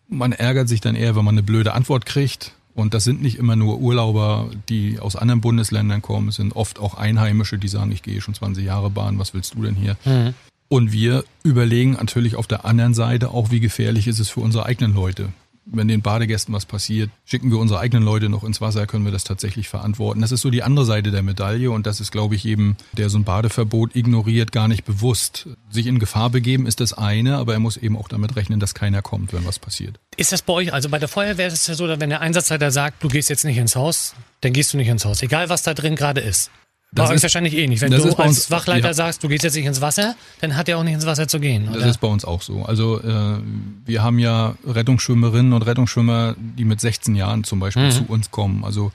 man 0.08 0.32
ärgert 0.32 0.68
sich 0.68 0.80
dann 0.80 0.94
eher, 0.94 1.16
wenn 1.16 1.24
man 1.24 1.34
eine 1.34 1.42
blöde 1.42 1.72
Antwort 1.72 2.06
kriegt. 2.06 2.52
Und 2.74 2.92
das 2.92 3.04
sind 3.04 3.22
nicht 3.22 3.38
immer 3.38 3.56
nur 3.56 3.80
Urlauber, 3.80 4.50
die 4.68 5.00
aus 5.00 5.16
anderen 5.16 5.40
Bundesländern 5.40 6.02
kommen, 6.02 6.28
es 6.28 6.36
sind 6.36 6.54
oft 6.54 6.78
auch 6.78 6.94
Einheimische, 6.94 7.58
die 7.58 7.68
sagen, 7.68 7.90
ich 7.90 8.02
gehe 8.02 8.20
schon 8.20 8.34
20 8.34 8.64
Jahre 8.64 8.90
Bahn, 8.90 9.18
was 9.18 9.32
willst 9.32 9.54
du 9.54 9.62
denn 9.62 9.74
hier? 9.74 9.96
Mhm. 10.04 10.34
Und 10.68 10.92
wir 10.92 11.24
überlegen 11.42 11.92
natürlich 11.92 12.36
auf 12.36 12.46
der 12.46 12.66
anderen 12.66 12.92
Seite 12.92 13.30
auch, 13.30 13.50
wie 13.50 13.60
gefährlich 13.60 14.08
ist 14.08 14.18
es 14.18 14.28
für 14.28 14.40
unsere 14.40 14.66
eigenen 14.66 14.94
Leute 14.94 15.30
wenn 15.66 15.88
den 15.88 16.00
Badegästen 16.00 16.54
was 16.54 16.64
passiert, 16.64 17.10
schicken 17.24 17.50
wir 17.50 17.58
unsere 17.58 17.80
eigenen 17.80 18.04
Leute 18.04 18.28
noch 18.28 18.44
ins 18.44 18.60
Wasser, 18.60 18.86
können 18.86 19.04
wir 19.04 19.12
das 19.12 19.24
tatsächlich 19.24 19.68
verantworten. 19.68 20.20
Das 20.20 20.32
ist 20.32 20.40
so 20.40 20.50
die 20.50 20.62
andere 20.62 20.86
Seite 20.86 21.10
der 21.10 21.22
Medaille 21.22 21.70
und 21.70 21.86
das 21.86 22.00
ist, 22.00 22.12
glaube 22.12 22.36
ich, 22.36 22.46
eben, 22.46 22.76
der 22.92 23.10
so 23.10 23.18
ein 23.18 23.24
Badeverbot 23.24 23.96
ignoriert, 23.96 24.52
gar 24.52 24.68
nicht 24.68 24.84
bewusst. 24.84 25.48
Sich 25.68 25.86
in 25.86 25.98
Gefahr 25.98 26.30
begeben 26.30 26.66
ist 26.66 26.80
das 26.80 26.92
eine, 26.92 27.36
aber 27.36 27.54
er 27.54 27.60
muss 27.60 27.76
eben 27.76 27.96
auch 27.96 28.08
damit 28.08 28.36
rechnen, 28.36 28.60
dass 28.60 28.74
keiner 28.74 29.02
kommt, 29.02 29.32
wenn 29.32 29.44
was 29.44 29.58
passiert. 29.58 29.98
Ist 30.16 30.32
das 30.32 30.42
bei 30.42 30.52
euch, 30.52 30.72
also 30.72 30.88
bei 30.88 30.98
der 30.98 31.08
Feuerwehr 31.08 31.48
ist 31.48 31.54
es 31.54 31.66
ja 31.66 31.74
so, 31.74 31.88
wenn 31.88 32.10
der 32.10 32.20
Einsatzleiter 32.20 32.70
sagt, 32.70 33.02
du 33.02 33.08
gehst 33.08 33.28
jetzt 33.28 33.44
nicht 33.44 33.58
ins 33.58 33.76
Haus, 33.76 34.14
dann 34.40 34.52
gehst 34.52 34.72
du 34.72 34.76
nicht 34.76 34.88
ins 34.88 35.04
Haus, 35.04 35.22
egal 35.22 35.48
was 35.48 35.62
da 35.62 35.74
drin 35.74 35.96
gerade 35.96 36.20
ist. 36.20 36.50
Das 36.96 37.10
ist 37.10 37.22
wahrscheinlich 37.22 37.54
eh 37.54 37.66
nicht. 37.66 37.80
Wenn 37.80 37.92
du 37.92 38.12
als 38.16 38.50
Wachleiter 38.50 38.88
ja. 38.88 38.94
sagst, 38.94 39.22
du 39.22 39.28
gehst 39.28 39.44
jetzt 39.44 39.54
nicht 39.54 39.66
ins 39.66 39.80
Wasser, 39.80 40.16
dann 40.40 40.56
hat 40.56 40.68
er 40.68 40.78
auch 40.78 40.82
nicht 40.82 40.94
ins 40.94 41.06
Wasser 41.06 41.28
zu 41.28 41.40
gehen. 41.40 41.68
Oder? 41.68 41.80
Das 41.80 41.90
ist 41.90 42.00
bei 42.00 42.08
uns 42.08 42.24
auch 42.24 42.42
so. 42.42 42.64
Also 42.64 43.00
äh, 43.00 43.38
wir 43.84 44.02
haben 44.02 44.18
ja 44.18 44.56
Rettungsschwimmerinnen 44.66 45.52
und 45.52 45.62
Rettungsschwimmer, 45.62 46.34
die 46.38 46.64
mit 46.64 46.80
16 46.80 47.14
Jahren 47.14 47.44
zum 47.44 47.60
Beispiel 47.60 47.84
mhm. 47.84 47.90
zu 47.90 48.04
uns 48.08 48.30
kommen. 48.30 48.64
Also 48.64 48.92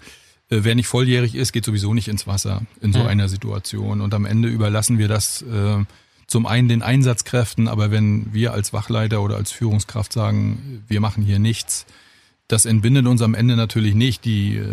äh, 0.50 0.60
wer 0.62 0.76
nicht 0.76 0.88
volljährig 0.88 1.36
ist, 1.36 1.52
geht 1.52 1.66
sowieso 1.66 1.94
nicht 1.94 2.08
ins 2.08 2.28
Wasser 2.28 2.64
in 2.82 2.94
so 2.94 3.00
mhm. 3.00 3.08
einer 3.08 3.30
Situation. 3.30 4.02
Und 4.02 4.14
am 4.14 4.26
Ende 4.26 4.50
überlassen 4.50 4.98
wir 4.98 5.08
das 5.08 5.42
äh, 5.44 5.84
zum 6.28 6.46
einen 6.46 6.70
den 6.70 6.82
Einsatzkräften, 6.82 7.68
aber 7.68 7.92
wenn 7.92 8.34
wir 8.34 8.54
als 8.54 8.72
Wachleiter 8.72 9.22
oder 9.22 9.36
als 9.36 9.52
Führungskraft 9.52 10.14
sagen, 10.14 10.84
wir 10.88 11.02
machen 11.02 11.24
hier 11.24 11.40
nichts, 11.40 11.86
das 12.52 12.66
entbindet 12.66 13.08
uns 13.08 13.22
am 13.22 13.34
Ende 13.34 13.56
natürlich 13.56 13.96
nicht, 13.96 14.26
die 14.26 14.58
äh, 14.58 14.66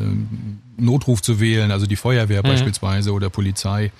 Notruf 0.76 1.22
zu 1.22 1.38
wählen, 1.38 1.70
also 1.70 1.86
die 1.86 1.96
Feuerwehr 1.96 2.42
mhm. 2.42 2.48
beispielsweise 2.48 3.12
oder 3.12 3.30
Polizei 3.30 3.92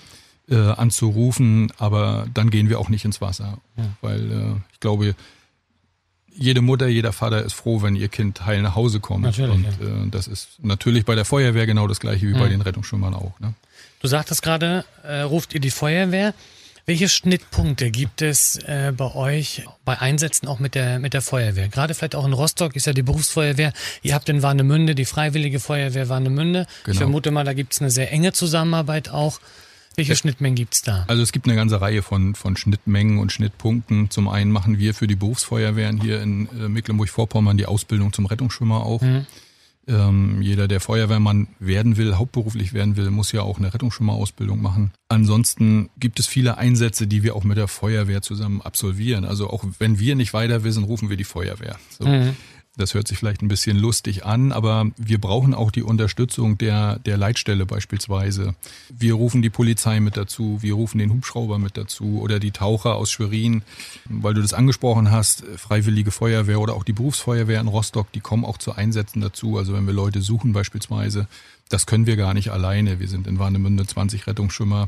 äh, 0.49 0.55
anzurufen, 0.55 1.71
aber 1.77 2.27
dann 2.33 2.49
gehen 2.49 2.69
wir 2.69 2.79
auch 2.79 2.89
nicht 2.89 3.05
ins 3.05 3.21
Wasser, 3.21 3.57
ja. 3.77 3.85
weil 4.01 4.31
äh, 4.31 4.55
ich 4.73 4.79
glaube, 4.81 5.15
jede 6.27 6.61
Mutter, 6.61 6.87
jeder 6.87 7.13
Vater 7.13 7.43
ist 7.43 7.53
froh, 7.53 7.81
wenn 7.81 7.95
ihr 7.95 8.09
Kind 8.09 8.45
heil 8.45 8.61
nach 8.61 8.75
Hause 8.75 8.99
kommt. 8.99 9.23
Natürlich, 9.23 9.53
und 9.53 9.63
ja. 9.63 9.69
äh, 9.69 10.09
das 10.09 10.27
ist 10.27 10.61
natürlich 10.61 11.05
bei 11.05 11.15
der 11.15 11.25
Feuerwehr 11.25 11.65
genau 11.65 11.87
das 11.87 11.99
gleiche 11.99 12.27
wie 12.27 12.33
mhm. 12.33 12.39
bei 12.39 12.49
den 12.49 12.61
Rettungsschwimmern 12.61 13.13
auch. 13.13 13.39
Ne? 13.39 13.53
Du 14.01 14.07
sagtest 14.07 14.41
gerade, 14.41 14.83
äh, 15.03 15.21
ruft 15.21 15.53
ihr 15.53 15.59
die 15.61 15.71
Feuerwehr. 15.71 16.33
Welche 16.89 17.07
Schnittpunkte 17.07 17.91
gibt 17.91 18.23
es 18.23 18.57
äh, 18.63 18.91
bei 18.97 19.13
euch 19.13 19.63
bei 19.85 19.99
Einsätzen 19.99 20.47
auch 20.47 20.57
mit 20.57 20.73
der, 20.73 20.97
mit 20.97 21.13
der 21.13 21.21
Feuerwehr? 21.21 21.67
Gerade 21.67 21.93
vielleicht 21.93 22.15
auch 22.15 22.25
in 22.25 22.33
Rostock 22.33 22.75
ist 22.75 22.87
ja 22.87 22.93
die 22.93 23.03
Berufsfeuerwehr. 23.03 23.73
Ihr 24.01 24.15
habt 24.15 24.27
in 24.27 24.41
Warnemünde 24.41 24.95
die 24.95 25.05
Freiwillige 25.05 25.59
Feuerwehr 25.59 26.09
Warnemünde. 26.09 26.65
Genau. 26.85 26.91
Ich 26.91 26.97
vermute 26.97 27.29
mal, 27.29 27.43
da 27.45 27.53
gibt 27.53 27.73
es 27.73 27.79
eine 27.79 27.91
sehr 27.91 28.11
enge 28.11 28.33
Zusammenarbeit 28.33 29.09
auch. 29.09 29.39
Welche 29.97 30.13
ja. 30.13 30.15
Schnittmengen 30.15 30.55
gibt's 30.55 30.81
da? 30.81 31.05
Also 31.07 31.21
es 31.21 31.31
gibt 31.31 31.45
eine 31.45 31.55
ganze 31.55 31.79
Reihe 31.79 32.01
von, 32.01 32.33
von 32.33 32.57
Schnittmengen 32.57 33.19
und 33.19 33.31
Schnittpunkten. 33.31 34.09
Zum 34.09 34.27
einen 34.27 34.49
machen 34.49 34.79
wir 34.79 34.95
für 34.95 35.05
die 35.05 35.15
Berufsfeuerwehren 35.15 36.01
hier 36.01 36.23
in 36.23 36.49
äh, 36.59 36.69
Mecklenburg-Vorpommern 36.69 37.55
die 37.55 37.67
Ausbildung 37.67 38.13
zum 38.13 38.25
Rettungsschwimmer 38.25 38.83
auch. 38.83 39.01
Mhm. 39.01 39.27
Ähm, 39.89 40.41
jeder, 40.41 40.67
der 40.67 40.79
Feuerwehrmann 40.79 41.47
werden 41.59 41.97
will, 41.97 42.15
hauptberuflich 42.15 42.73
werden 42.73 42.95
will, 42.95 43.09
muss 43.09 43.31
ja 43.31 43.41
auch 43.41 43.57
eine 43.57 43.73
Rettungsschwimmerausbildung 43.73 44.61
machen. 44.61 44.91
Ansonsten 45.07 45.89
gibt 45.97 46.19
es 46.19 46.27
viele 46.27 46.59
Einsätze, 46.59 47.07
die 47.07 47.23
wir 47.23 47.35
auch 47.35 47.43
mit 47.43 47.57
der 47.57 47.67
Feuerwehr 47.67 48.21
zusammen 48.21 48.61
absolvieren. 48.61 49.25
Also 49.25 49.49
auch 49.49 49.65
wenn 49.79 49.97
wir 49.97 50.15
nicht 50.15 50.33
weiter 50.33 50.63
wissen, 50.63 50.83
rufen 50.83 51.09
wir 51.09 51.17
die 51.17 51.23
Feuerwehr. 51.23 51.77
So. 51.89 52.07
Mhm. 52.07 52.35
Das 52.79 52.93
hört 52.93 53.09
sich 53.09 53.17
vielleicht 53.17 53.41
ein 53.41 53.49
bisschen 53.49 53.77
lustig 53.77 54.25
an, 54.25 54.53
aber 54.53 54.89
wir 54.95 55.19
brauchen 55.19 55.53
auch 55.53 55.69
die 55.69 55.83
Unterstützung 55.83 56.57
der, 56.57 56.97
der 56.99 57.17
Leitstelle 57.17 57.65
beispielsweise. 57.65 58.55
Wir 58.87 59.15
rufen 59.15 59.41
die 59.41 59.49
Polizei 59.49 59.99
mit 59.99 60.15
dazu, 60.15 60.59
wir 60.61 60.75
rufen 60.75 60.97
den 60.97 61.11
Hubschrauber 61.11 61.59
mit 61.59 61.75
dazu 61.75 62.21
oder 62.21 62.39
die 62.39 62.51
Taucher 62.51 62.95
aus 62.95 63.11
Schwerin, 63.11 63.63
weil 64.05 64.33
du 64.33 64.41
das 64.41 64.53
angesprochen 64.53 65.11
hast, 65.11 65.43
Freiwillige 65.57 66.11
Feuerwehr 66.11 66.61
oder 66.61 66.73
auch 66.73 66.85
die 66.85 66.93
Berufsfeuerwehr 66.93 67.59
in 67.59 67.67
Rostock, 67.67 68.13
die 68.13 68.21
kommen 68.21 68.45
auch 68.45 68.57
zu 68.57 68.71
Einsätzen 68.71 69.19
dazu. 69.19 69.57
Also 69.57 69.73
wenn 69.73 69.85
wir 69.85 69.93
Leute 69.93 70.21
suchen 70.21 70.53
beispielsweise, 70.53 71.27
das 71.67 71.85
können 71.85 72.05
wir 72.05 72.15
gar 72.15 72.33
nicht 72.33 72.49
alleine. 72.49 73.01
Wir 73.01 73.09
sind 73.09 73.27
in 73.27 73.39
Warnemünde 73.39 73.85
20 73.85 74.25
Rettungsschwimmer 74.25 74.87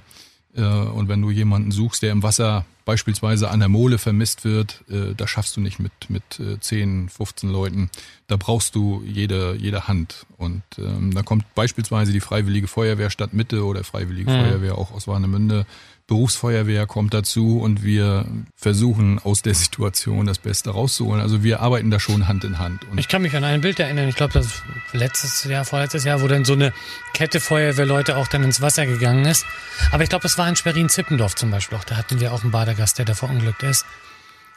äh, 0.55 0.63
und 0.63 1.09
wenn 1.09 1.21
du 1.21 1.29
jemanden 1.29 1.71
suchst, 1.71 2.03
der 2.03 2.13
im 2.13 2.23
Wasser 2.23 2.65
beispielsweise 2.85 3.49
an 3.49 3.59
der 3.59 3.69
Mole 3.69 3.97
vermisst 3.97 4.43
wird, 4.43 4.83
äh, 4.89 5.13
da 5.15 5.27
schaffst 5.27 5.55
du 5.55 5.61
nicht 5.61 5.79
mit, 5.79 5.91
mit 6.09 6.23
10, 6.61 7.05
äh, 7.05 7.09
15 7.09 7.49
Leuten. 7.49 7.89
Da 8.27 8.37
brauchst 8.37 8.75
du 8.75 9.03
jede, 9.05 9.55
jede 9.55 9.87
Hand. 9.87 10.25
Und 10.37 10.63
ähm, 10.77 11.13
da 11.13 11.21
kommt 11.21 11.53
beispielsweise 11.55 12.11
die 12.11 12.19
Freiwillige 12.19 12.67
Feuerwehr 12.67 13.09
Stadtmitte 13.09 13.65
oder 13.65 13.83
Freiwillige 13.83 14.31
mhm. 14.31 14.45
Feuerwehr 14.45 14.77
auch 14.77 14.91
aus 14.91 15.07
Warnemünde 15.07 15.65
Berufsfeuerwehr 16.11 16.87
kommt 16.87 17.13
dazu 17.13 17.61
und 17.61 17.83
wir 17.83 18.25
versuchen 18.57 19.17
aus 19.19 19.43
der 19.43 19.53
Situation 19.53 20.25
das 20.25 20.39
Beste 20.39 20.71
rauszuholen. 20.71 21.21
Also 21.21 21.41
wir 21.41 21.61
arbeiten 21.61 21.89
da 21.89 22.01
schon 22.01 22.27
Hand 22.27 22.43
in 22.43 22.59
Hand. 22.59 22.83
Und 22.91 22.97
ich 22.97 23.07
kann 23.07 23.21
mich 23.21 23.33
an 23.33 23.45
ein 23.45 23.61
Bild 23.61 23.79
erinnern, 23.79 24.09
ich 24.09 24.17
glaube, 24.17 24.33
das 24.33 24.61
letztes 24.91 25.45
Jahr, 25.45 25.63
vorletztes 25.63 26.03
Jahr, 26.03 26.21
wo 26.21 26.27
dann 26.27 26.43
so 26.43 26.51
eine 26.51 26.73
Kette 27.13 27.39
Feuerwehrleute 27.39 28.17
auch 28.17 28.27
dann 28.27 28.43
ins 28.43 28.59
Wasser 28.59 28.85
gegangen 28.85 29.23
ist. 29.23 29.45
Aber 29.91 30.03
ich 30.03 30.09
glaube, 30.09 30.23
das 30.23 30.37
war 30.37 30.49
in 30.49 30.57
Schwerin-Zippendorf 30.57 31.35
zum 31.35 31.49
Beispiel 31.49 31.77
auch. 31.77 31.85
Da 31.85 31.95
hatten 31.95 32.19
wir 32.19 32.33
auch 32.33 32.43
einen 32.43 32.51
Badegast, 32.71 32.97
der 32.97 33.05
da 33.05 33.13
verunglückt 33.13 33.63
ist, 33.63 33.85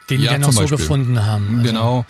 den 0.09 0.21
ja, 0.21 0.31
wir 0.31 0.39
noch 0.39 0.51
so 0.51 0.65
gefunden 0.65 1.25
haben. 1.25 1.59
Also 1.59 1.67
genau. 1.67 2.05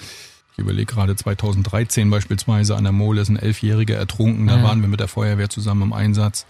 Ich 0.53 0.59
überlege 0.59 0.85
gerade 0.85 1.15
2013 1.15 2.09
beispielsweise 2.09 2.77
an 2.77 2.83
der 2.83 2.93
Mole 2.93 3.21
ist 3.21 3.29
ein 3.29 3.35
Elfjähriger 3.35 3.97
ertrunken. 3.97 4.47
Da 4.47 4.57
mhm. 4.57 4.63
waren 4.63 4.81
wir 4.81 4.87
mit 4.87 5.01
der 5.01 5.09
Feuerwehr 5.09 5.49
zusammen 5.49 5.81
im 5.81 5.93
Einsatz. 5.93 6.45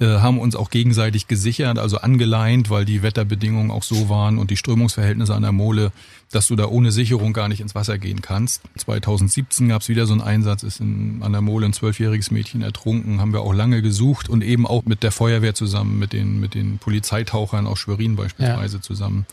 Äh, 0.00 0.20
haben 0.20 0.38
uns 0.38 0.56
auch 0.56 0.70
gegenseitig 0.70 1.28
gesichert, 1.28 1.78
also 1.78 1.98
angeleint, 1.98 2.70
weil 2.70 2.86
die 2.86 3.02
Wetterbedingungen 3.02 3.70
auch 3.70 3.82
so 3.82 4.08
waren 4.08 4.38
und 4.38 4.50
die 4.50 4.56
Strömungsverhältnisse 4.56 5.34
an 5.34 5.42
der 5.42 5.52
Mole, 5.52 5.92
dass 6.30 6.46
du 6.46 6.56
da 6.56 6.64
ohne 6.68 6.90
Sicherung 6.90 7.34
gar 7.34 7.48
nicht 7.48 7.60
ins 7.60 7.74
Wasser 7.74 7.98
gehen 7.98 8.22
kannst. 8.22 8.62
2017 8.78 9.68
gab 9.68 9.82
es 9.82 9.90
wieder 9.90 10.06
so 10.06 10.14
einen 10.14 10.22
Einsatz, 10.22 10.62
ist 10.62 10.80
in, 10.80 11.22
an 11.22 11.32
der 11.32 11.42
Mole 11.42 11.66
ein 11.66 11.74
zwölfjähriges 11.74 12.30
Mädchen 12.30 12.62
ertrunken, 12.62 13.20
haben 13.20 13.34
wir 13.34 13.42
auch 13.42 13.52
lange 13.52 13.82
gesucht 13.82 14.30
und 14.30 14.42
eben 14.42 14.66
auch 14.66 14.86
mit 14.86 15.02
der 15.02 15.12
Feuerwehr 15.12 15.54
zusammen, 15.54 15.98
mit 15.98 16.14
den, 16.14 16.40
mit 16.40 16.54
den 16.54 16.78
Polizeitauchern 16.78 17.66
aus 17.66 17.78
Schwerin 17.78 18.16
beispielsweise 18.16 18.78
ja. 18.78 18.82
zusammen. 18.82 19.26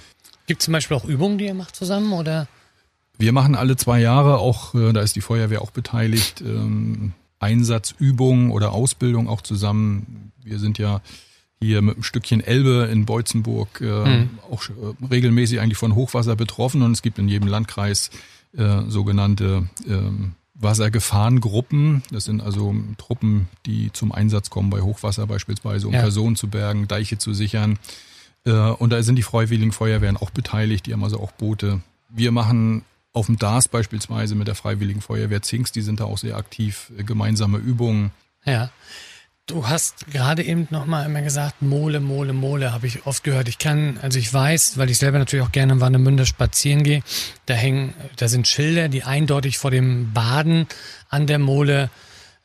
Gibt 0.48 0.62
es 0.62 0.66
zum 0.66 0.74
Beispiel 0.74 0.98
auch 0.98 1.06
Übungen, 1.06 1.38
die 1.38 1.46
ihr 1.46 1.54
macht 1.54 1.78
zusammen 1.78 2.12
oder? 2.12 2.50
Wir 3.18 3.32
machen 3.32 3.56
alle 3.56 3.78
zwei 3.78 4.02
Jahre 4.02 4.40
auch, 4.40 4.76
äh, 4.76 4.92
da 4.92 5.00
ist 5.00 5.16
die 5.16 5.22
Feuerwehr 5.22 5.62
auch 5.62 5.72
beteiligt, 5.72 6.42
ähm, 6.42 7.14
Einsatzübungen 7.40 8.52
oder 8.52 8.72
Ausbildung 8.72 9.28
auch 9.28 9.42
zusammen. 9.42 10.32
Wir 10.44 10.60
sind 10.60 10.78
ja 10.78 11.02
hier 11.60 11.82
mit 11.82 11.96
einem 11.96 12.04
Stückchen 12.04 12.42
Elbe 12.42 12.88
in 12.92 13.06
Beutzenburg 13.06 13.82
äh, 13.82 13.86
mhm. 13.86 14.30
auch 14.52 14.64
äh, 14.70 15.06
regelmäßig 15.10 15.60
eigentlich 15.60 15.78
von 15.78 15.96
Hochwasser 15.96 16.36
betroffen 16.36 16.82
und 16.82 16.92
es 16.92 17.02
gibt 17.02 17.18
in 17.20 17.28
jedem 17.28 17.48
Landkreis 17.48 18.12
äh, 18.56 18.82
sogenannte 18.88 19.68
äh, 19.88 19.98
Wassergefahrengruppen. 20.54 22.04
Das 22.12 22.26
sind 22.26 22.42
also 22.42 22.76
Truppen, 22.98 23.48
die 23.66 23.92
zum 23.94 24.12
Einsatz 24.12 24.50
kommen 24.50 24.70
bei 24.70 24.82
Hochwasser 24.82 25.28
beispielsweise, 25.28 25.88
um 25.88 25.94
ja. 25.94 26.02
Personen 26.02 26.36
zu 26.36 26.48
bergen, 26.48 26.88
Deiche 26.88 27.18
zu 27.18 27.34
sichern. 27.34 27.80
Äh, 28.46 28.52
und 28.52 28.92
da 28.92 29.02
sind 29.04 29.16
die 29.16 29.24
Freiwilligen 29.24 29.72
Feuerwehren 29.72 30.18
auch 30.18 30.30
beteiligt, 30.30 30.86
die 30.86 30.94
haben 30.94 31.04
also 31.04 31.20
auch 31.20 31.32
Boote. 31.32 31.82
Wir 32.10 32.32
machen 32.32 32.84
auf 33.14 33.26
dem 33.26 33.38
DAS 33.38 33.68
beispielsweise 33.68 34.36
mit 34.36 34.48
der 34.48 34.56
Freiwilligen 34.56 35.02
Feuerwehr 35.02 35.42
Zinks, 35.42 35.72
die 35.72 35.82
sind 35.82 36.00
da 36.00 36.06
auch 36.06 36.18
sehr 36.18 36.36
aktiv, 36.36 36.92
äh, 36.98 37.04
gemeinsame 37.04 37.58
Übungen. 37.58 38.12
Ja. 38.46 38.70
Du 39.48 39.70
hast 39.70 40.08
gerade 40.08 40.44
eben 40.44 40.68
nochmal 40.72 41.06
immer 41.06 41.22
gesagt, 41.22 41.62
Mole, 41.62 42.02
Mole, 42.02 42.34
Mole, 42.34 42.74
habe 42.74 42.86
ich 42.86 43.06
oft 43.06 43.24
gehört. 43.24 43.48
Ich 43.48 43.58
kann, 43.58 43.98
also 44.02 44.20
ich 44.20 44.34
weiß, 44.34 44.78
weil 44.78 44.90
ich 44.90 44.98
selber 44.98 45.20
natürlich 45.20 45.46
auch 45.46 45.54
gerne 45.54 45.72
in 45.72 45.80
Warnemünde 45.80 46.26
spazieren 46.26 46.84
gehe, 46.84 47.02
da 47.46 47.54
hängen, 47.54 47.94
da 48.18 48.28
sind 48.28 48.46
Schilder, 48.46 48.90
die 48.90 49.04
eindeutig 49.04 49.58
vor 49.58 49.72
dem 49.72 50.12
Baden 50.12 50.68
an 51.08 51.28
der 51.28 51.40
Mole 51.40 51.90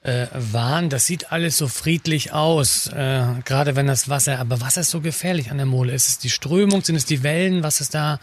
äh, 0.02 0.26
waren. 0.32 0.90
Das 0.90 1.06
sieht 1.06 1.32
alles 1.32 1.56
so 1.56 1.66
friedlich 1.66 2.32
aus, 2.32 2.86
äh, 2.88 3.24
gerade 3.44 3.74
wenn 3.74 3.88
das 3.88 4.08
Wasser, 4.08 4.38
aber 4.38 4.60
was 4.60 4.76
ist 4.76 4.90
so 4.90 5.00
gefährlich 5.00 5.50
an 5.50 5.56
der 5.56 5.66
Mole? 5.66 5.92
Ist 5.92 6.06
es 6.06 6.18
die 6.18 6.30
Strömung, 6.30 6.84
sind 6.84 6.96
es 6.96 7.04
die 7.04 7.24
Wellen, 7.24 7.64
was 7.64 7.80
ist 7.80 7.94
da? 7.94 8.20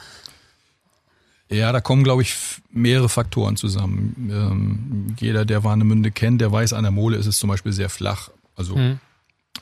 Ja, 1.49 1.71
da 1.71 1.81
kommen, 1.81 2.03
glaube 2.03 2.21
ich, 2.21 2.35
mehrere 2.71 3.09
Faktoren 3.09 3.57
zusammen. 3.57 4.29
Ähm, 4.31 5.15
jeder, 5.19 5.45
der 5.45 5.63
Warnemünde 5.63 6.12
kennt, 6.12 6.41
der 6.41 6.51
weiß, 6.51 6.73
an 6.73 6.83
der 6.83 6.91
Mole 6.91 7.17
ist 7.17 7.25
es 7.25 7.39
zum 7.39 7.49
Beispiel 7.49 7.73
sehr 7.73 7.89
flach. 7.89 8.29
Also 8.55 8.75
mhm. 8.75 8.99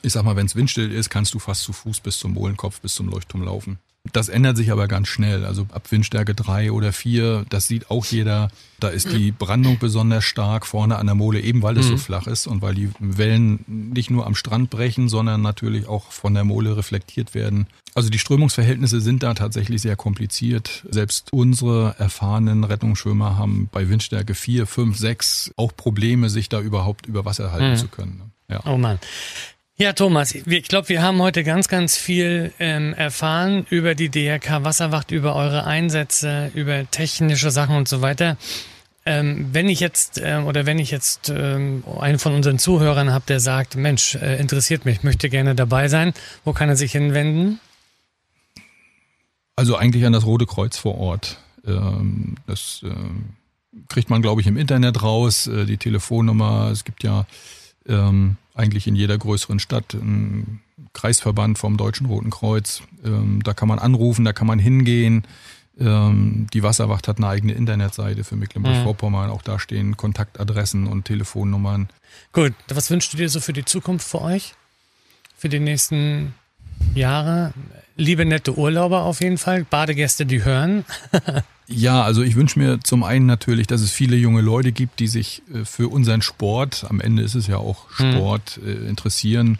Ich 0.02 0.12
sag 0.12 0.24
mal, 0.24 0.36
wenn 0.36 0.46
es 0.46 0.54
windstill 0.54 0.92
ist, 0.92 1.10
kannst 1.10 1.34
du 1.34 1.38
fast 1.38 1.62
zu 1.62 1.72
Fuß 1.72 2.00
bis 2.00 2.18
zum 2.18 2.34
Mohlenkopf, 2.34 2.80
bis 2.80 2.94
zum 2.94 3.08
Leuchtturm 3.08 3.42
laufen. 3.42 3.78
Das 4.12 4.28
ändert 4.28 4.56
sich 4.56 4.72
aber 4.72 4.88
ganz 4.88 5.08
schnell. 5.08 5.44
Also 5.44 5.66
ab 5.72 5.90
Windstärke 5.90 6.34
drei 6.34 6.72
oder 6.72 6.92
vier, 6.92 7.44
das 7.48 7.66
sieht 7.66 7.90
auch 7.90 8.04
jeder. 8.06 8.50
Da 8.80 8.88
ist 8.88 9.10
die 9.10 9.32
Brandung 9.32 9.78
besonders 9.78 10.24
stark 10.24 10.64
vorne 10.64 10.96
an 10.96 11.06
der 11.06 11.16
Mole, 11.16 11.40
eben 11.40 11.62
weil 11.62 11.76
es 11.76 11.86
mhm. 11.86 11.90
so 11.90 11.96
flach 11.96 12.28
ist 12.28 12.46
und 12.46 12.62
weil 12.62 12.74
die 12.74 12.90
Wellen 13.00 13.64
nicht 13.66 14.10
nur 14.10 14.24
am 14.26 14.36
Strand 14.36 14.70
brechen, 14.70 15.08
sondern 15.08 15.42
natürlich 15.42 15.88
auch 15.88 16.12
von 16.12 16.32
der 16.34 16.44
Mole 16.44 16.76
reflektiert 16.76 17.34
werden. 17.34 17.66
Also 17.94 18.08
die 18.08 18.20
Strömungsverhältnisse 18.20 19.00
sind 19.00 19.24
da 19.24 19.34
tatsächlich 19.34 19.82
sehr 19.82 19.96
kompliziert. 19.96 20.86
Selbst 20.88 21.32
unsere 21.32 21.96
erfahrenen 21.98 22.62
Rettungsschwimmer 22.62 23.36
haben 23.36 23.68
bei 23.72 23.88
Windstärke 23.88 24.34
vier, 24.34 24.68
fünf, 24.68 24.96
sechs 24.96 25.52
auch 25.56 25.74
Probleme, 25.74 26.30
sich 26.30 26.48
da 26.48 26.60
überhaupt 26.60 27.06
über 27.06 27.24
Wasser 27.24 27.50
halten 27.50 27.72
mhm. 27.72 27.76
zu 27.76 27.88
können. 27.88 28.32
Ja. 28.48 28.60
Oh 28.64 28.78
Mann. 28.78 29.00
Ja, 29.80 29.92
Thomas, 29.92 30.34
ich 30.34 30.64
glaube, 30.64 30.88
wir 30.88 31.02
haben 31.02 31.22
heute 31.22 31.44
ganz, 31.44 31.68
ganz 31.68 31.96
viel 31.96 32.52
ähm, 32.58 32.94
erfahren 32.94 33.64
über 33.70 33.94
die 33.94 34.08
DRK 34.08 34.64
Wasserwacht, 34.64 35.12
über 35.12 35.36
eure 35.36 35.66
Einsätze, 35.66 36.50
über 36.54 36.90
technische 36.90 37.52
Sachen 37.52 37.76
und 37.76 37.86
so 37.86 38.02
weiter. 38.02 38.36
Ähm, 39.06 39.50
wenn 39.52 39.68
ich 39.68 39.78
jetzt 39.78 40.20
ähm, 40.20 40.46
oder 40.46 40.66
wenn 40.66 40.80
ich 40.80 40.90
jetzt 40.90 41.28
ähm, 41.28 41.84
einen 42.00 42.18
von 42.18 42.34
unseren 42.34 42.58
Zuhörern 42.58 43.12
habe, 43.12 43.24
der 43.28 43.38
sagt, 43.38 43.76
Mensch, 43.76 44.16
äh, 44.16 44.40
interessiert 44.40 44.84
mich, 44.84 45.04
möchte 45.04 45.30
gerne 45.30 45.54
dabei 45.54 45.86
sein, 45.86 46.12
wo 46.44 46.52
kann 46.52 46.68
er 46.68 46.76
sich 46.76 46.90
hinwenden? 46.90 47.60
Also 49.54 49.76
eigentlich 49.76 50.04
an 50.04 50.12
das 50.12 50.26
Rote 50.26 50.46
Kreuz 50.46 50.76
vor 50.76 50.98
Ort. 50.98 51.38
Ähm, 51.64 52.34
das 52.48 52.82
äh, 52.84 52.90
kriegt 53.86 54.10
man, 54.10 54.22
glaube 54.22 54.40
ich, 54.40 54.48
im 54.48 54.56
Internet 54.56 55.04
raus. 55.04 55.46
Äh, 55.46 55.66
die 55.66 55.76
Telefonnummer. 55.76 56.70
Es 56.72 56.82
gibt 56.82 57.04
ja 57.04 57.26
ähm, 57.88 58.36
eigentlich 58.54 58.86
in 58.86 58.96
jeder 58.96 59.16
größeren 59.18 59.58
Stadt 59.58 59.94
ein 59.94 60.60
Kreisverband 60.92 61.58
vom 61.58 61.76
Deutschen 61.76 62.06
Roten 62.06 62.30
Kreuz. 62.30 62.82
Ähm, 63.04 63.42
da 63.42 63.54
kann 63.54 63.68
man 63.68 63.78
anrufen, 63.78 64.24
da 64.24 64.32
kann 64.32 64.46
man 64.46 64.58
hingehen. 64.58 65.24
Ähm, 65.80 66.48
die 66.52 66.62
Wasserwacht 66.62 67.06
hat 67.08 67.18
eine 67.18 67.28
eigene 67.28 67.52
Internetseite 67.52 68.24
für 68.24 68.36
Mecklenburg-Vorpommern. 68.36 69.30
Auch 69.30 69.42
da 69.42 69.58
stehen 69.58 69.96
Kontaktadressen 69.96 70.86
und 70.86 71.04
Telefonnummern. 71.04 71.88
Gut, 72.32 72.52
was 72.68 72.90
wünschst 72.90 73.12
du 73.12 73.16
dir 73.16 73.28
so 73.28 73.40
für 73.40 73.52
die 73.52 73.64
Zukunft 73.64 74.08
für 74.08 74.20
euch? 74.22 74.54
Für 75.36 75.48
die 75.48 75.60
nächsten 75.60 76.34
Jahre? 76.94 77.52
Liebe 77.96 78.24
nette 78.24 78.56
Urlauber 78.56 79.02
auf 79.02 79.20
jeden 79.20 79.38
Fall, 79.38 79.64
Badegäste, 79.64 80.26
die 80.26 80.44
hören. 80.44 80.84
Ja, 81.68 82.02
also 82.02 82.22
ich 82.22 82.34
wünsche 82.34 82.58
mir 82.58 82.80
zum 82.80 83.04
einen 83.04 83.26
natürlich, 83.26 83.66
dass 83.66 83.82
es 83.82 83.90
viele 83.90 84.16
junge 84.16 84.40
Leute 84.40 84.72
gibt, 84.72 85.00
die 85.00 85.06
sich 85.06 85.42
äh, 85.52 85.64
für 85.64 85.88
unseren 85.88 86.22
Sport, 86.22 86.86
am 86.88 87.00
Ende 87.00 87.22
ist 87.22 87.34
es 87.34 87.46
ja 87.46 87.58
auch 87.58 87.86
hm. 87.98 88.12
Sport, 88.12 88.60
mhm. 88.62 88.88
interessieren, 88.88 89.58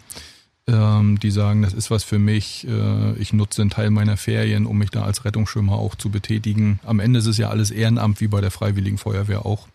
ähm, 0.67 1.19
die 1.19 1.29
sagen, 1.29 1.61
das 1.61 1.73
ist 1.73 1.91
was 1.91 2.03
für 2.03 2.17
mich, 2.17 2.67
äh, 2.67 3.13
ich 3.13 3.31
nutze 3.31 3.61
einen 3.61 3.69
Teil 3.69 3.91
meiner 3.91 4.17
Ferien, 4.17 4.65
um 4.65 4.79
mich 4.79 4.89
da 4.89 5.03
als 5.03 5.23
Rettungsschwimmer 5.23 5.73
auch 5.73 5.93
zu 5.93 6.09
betätigen. 6.09 6.79
Am 6.83 6.99
Ende 6.99 7.19
ist 7.19 7.27
es 7.27 7.37
ja 7.37 7.49
alles 7.49 7.69
Ehrenamt, 7.69 8.21
wie 8.21 8.27
bei 8.27 8.41
der 8.41 8.51
Freiwilligen 8.51 8.97
Feuerwehr 8.97 9.45
auch. 9.45 9.67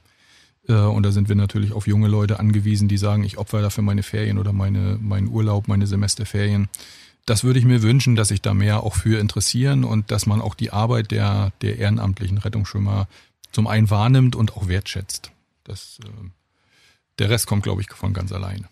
Und 0.67 1.03
da 1.03 1.13
sind 1.13 1.29
wir 1.29 1.37
natürlich 1.37 1.73
auf 1.75 1.87
junge 1.87 2.09
Leute 2.09 2.41
angewiesen, 2.41 2.89
die 2.89 2.97
sagen, 2.97 3.23
ich 3.23 3.37
opfer 3.37 3.61
dafür 3.61 3.85
meine 3.85 4.03
Ferien 4.03 4.39
oder 4.39 4.55
meine, 4.55 4.99
meinen 4.99 5.29
Urlaub, 5.29 5.69
meine 5.69 5.87
Semesterferien 5.87 6.71
das 7.27 7.45
würde 7.45 7.59
ich 7.59 7.65
mir 7.65 7.83
wünschen, 7.83 8.17
dass 8.17 8.29
sich 8.29 8.43
da 8.43 8.55
mehr 8.55 8.83
auch 8.83 8.95
für 8.95 9.19
interessieren 9.19 9.85
und 9.85 10.11
dass 10.11 10.27
man 10.27 10.41
auch 10.41 10.55
die 10.55 10.73
Arbeit 10.73 11.11
der, 11.11 11.53
der 11.63 11.79
ehrenamtlichen 11.79 12.39
Rettungsschwimmer 12.39 13.09
zum 13.51 13.67
einen 13.67 13.89
wahrnimmt 13.91 14.37
und 14.37 14.57
auch 14.57 14.69
wertschätzt. 14.69 15.31
Das, 15.65 15.99
äh, 16.05 16.09
der 17.19 17.31
Rest 17.31 17.47
kommt, 17.47 17.63
glaube 17.63 17.81
ich, 17.81 17.91
von 17.91 18.13
ganz 18.13 18.33
alleine. 18.33 18.69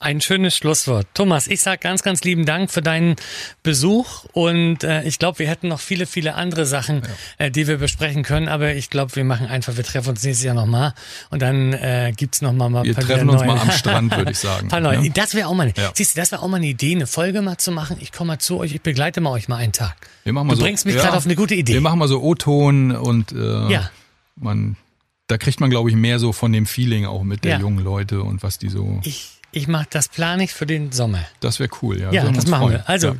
Ein 0.00 0.20
schönes 0.20 0.56
Schlusswort. 0.56 1.08
Thomas, 1.12 1.48
ich 1.48 1.60
sage 1.60 1.78
ganz, 1.78 2.04
ganz 2.04 2.22
lieben 2.22 2.46
Dank 2.46 2.70
für 2.70 2.82
deinen 2.82 3.16
Besuch 3.64 4.24
und 4.32 4.84
äh, 4.84 5.02
ich 5.02 5.18
glaube, 5.18 5.40
wir 5.40 5.48
hätten 5.48 5.66
noch 5.66 5.80
viele, 5.80 6.06
viele 6.06 6.36
andere 6.36 6.66
Sachen, 6.66 7.02
ja. 7.38 7.46
äh, 7.46 7.50
die 7.50 7.66
wir 7.66 7.78
besprechen 7.78 8.22
können, 8.22 8.46
aber 8.46 8.76
ich 8.76 8.90
glaube, 8.90 9.16
wir 9.16 9.24
machen 9.24 9.48
einfach, 9.48 9.76
wir 9.76 9.82
treffen 9.82 10.10
uns 10.10 10.22
nächstes 10.22 10.44
Jahr 10.44 10.54
nochmal 10.54 10.94
und 11.30 11.42
dann 11.42 11.72
äh, 11.72 12.12
gibt's 12.16 12.42
nochmal 12.42 12.70
mal 12.70 12.84
Wir 12.84 12.94
treffen 12.94 13.28
uns 13.28 13.44
mal 13.44 13.58
am 13.58 13.72
Strand, 13.72 14.16
würde 14.16 14.30
ich 14.30 14.38
sagen. 14.38 14.68
paar 14.68 14.78
neue. 14.78 15.04
Ja? 15.04 15.12
Das 15.12 15.34
wäre 15.34 15.48
auch 15.48 15.54
mal, 15.54 15.72
ja. 15.76 15.90
siehst 15.92 16.16
du, 16.16 16.20
das 16.20 16.30
wäre 16.30 16.42
auch 16.42 16.48
mal 16.48 16.58
eine 16.58 16.68
Idee, 16.68 16.94
eine 16.94 17.08
Folge 17.08 17.42
mal 17.42 17.58
zu 17.58 17.72
machen. 17.72 17.96
Ich 18.00 18.12
komme 18.12 18.28
mal 18.28 18.38
zu 18.38 18.58
euch, 18.58 18.72
ich 18.76 18.82
begleite 18.82 19.20
mal 19.20 19.30
euch 19.30 19.48
mal 19.48 19.56
einen 19.56 19.72
Tag. 19.72 19.96
Wir 20.22 20.32
machen 20.32 20.46
mal 20.46 20.52
du 20.52 20.60
so, 20.60 20.64
bringst 20.64 20.86
mich 20.86 20.94
ja, 20.94 21.02
gerade 21.02 21.16
auf 21.16 21.24
eine 21.24 21.34
gute 21.34 21.56
Idee. 21.56 21.72
Wir 21.72 21.80
machen 21.80 21.98
mal 21.98 22.06
so 22.06 22.22
O-Ton 22.22 22.92
und 22.92 23.32
äh, 23.32 23.72
ja. 23.72 23.90
man, 24.36 24.76
da 25.26 25.38
kriegt 25.38 25.58
man, 25.58 25.70
glaube 25.70 25.90
ich, 25.90 25.96
mehr 25.96 26.20
so 26.20 26.32
von 26.32 26.52
dem 26.52 26.66
Feeling 26.66 27.04
auch 27.04 27.24
mit 27.24 27.42
der 27.42 27.58
jungen 27.58 27.82
Leute 27.82 28.22
und 28.22 28.44
was 28.44 28.58
die 28.58 28.68
so... 28.68 29.00
Ich, 29.02 29.37
ich 29.52 29.68
mache 29.68 29.86
das 29.90 30.08
plan 30.08 30.40
ich 30.40 30.52
für 30.52 30.66
den 30.66 30.92
Sommer. 30.92 31.24
Das 31.40 31.60
wäre 31.60 31.70
cool, 31.82 32.00
ja. 32.00 32.12
Ja, 32.12 32.30
das 32.30 32.46
machen 32.46 32.68
freuen. 32.68 32.72
wir. 32.78 32.88
Also, 32.88 33.08
ja. 33.08 33.16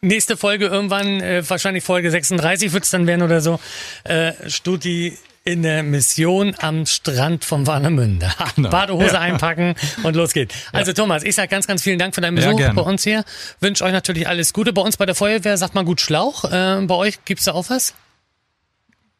nächste 0.00 0.36
Folge 0.36 0.66
irgendwann, 0.66 1.20
äh, 1.20 1.48
wahrscheinlich 1.48 1.84
Folge 1.84 2.10
36 2.10 2.72
wird 2.72 2.84
es 2.84 2.90
dann 2.90 3.06
werden 3.06 3.22
oder 3.22 3.40
so, 3.40 3.60
äh, 4.04 4.32
Studi 4.48 5.16
in 5.44 5.62
der 5.62 5.82
Mission 5.82 6.54
am 6.58 6.84
Strand 6.84 7.44
von 7.44 7.66
Warnemünde. 7.66 8.30
Genau. 8.56 8.70
Badehose 8.70 9.14
ja. 9.14 9.20
einpacken 9.20 9.74
und 10.02 10.14
los 10.14 10.32
geht's. 10.32 10.54
Also 10.72 10.90
ja. 10.90 10.94
Thomas, 10.94 11.22
ich 11.22 11.34
sage 11.34 11.48
ganz, 11.48 11.66
ganz 11.66 11.82
vielen 11.82 11.98
Dank 11.98 12.14
für 12.14 12.20
deinen 12.20 12.34
Besuch 12.34 12.58
ja, 12.58 12.72
bei 12.72 12.82
uns 12.82 13.04
hier. 13.04 13.24
Wünsche 13.60 13.84
euch 13.84 13.92
natürlich 13.92 14.28
alles 14.28 14.52
Gute. 14.52 14.72
Bei 14.72 14.82
uns 14.82 14.96
bei 14.96 15.06
der 15.06 15.14
Feuerwehr 15.14 15.56
sagt 15.56 15.74
man 15.74 15.86
gut 15.86 16.00
Schlauch. 16.00 16.44
Äh, 16.44 16.82
bei 16.82 16.94
euch 16.94 17.24
gibt's 17.24 17.44
da 17.44 17.52
auch 17.52 17.70
was? 17.70 17.94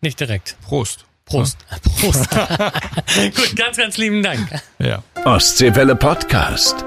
Nicht 0.01 0.21
direkt. 0.21 0.57
Prost. 0.63 1.07
Prost. 1.25 1.59
Prost. 2.01 2.29
Gut, 3.37 3.57
ganz, 3.57 3.77
ganz 3.77 3.97
lieben 3.97 4.23
Dank. 4.23 4.49
Ja. 4.79 5.03
Ostseewelle 5.25 5.97
Podcast. 5.97 6.85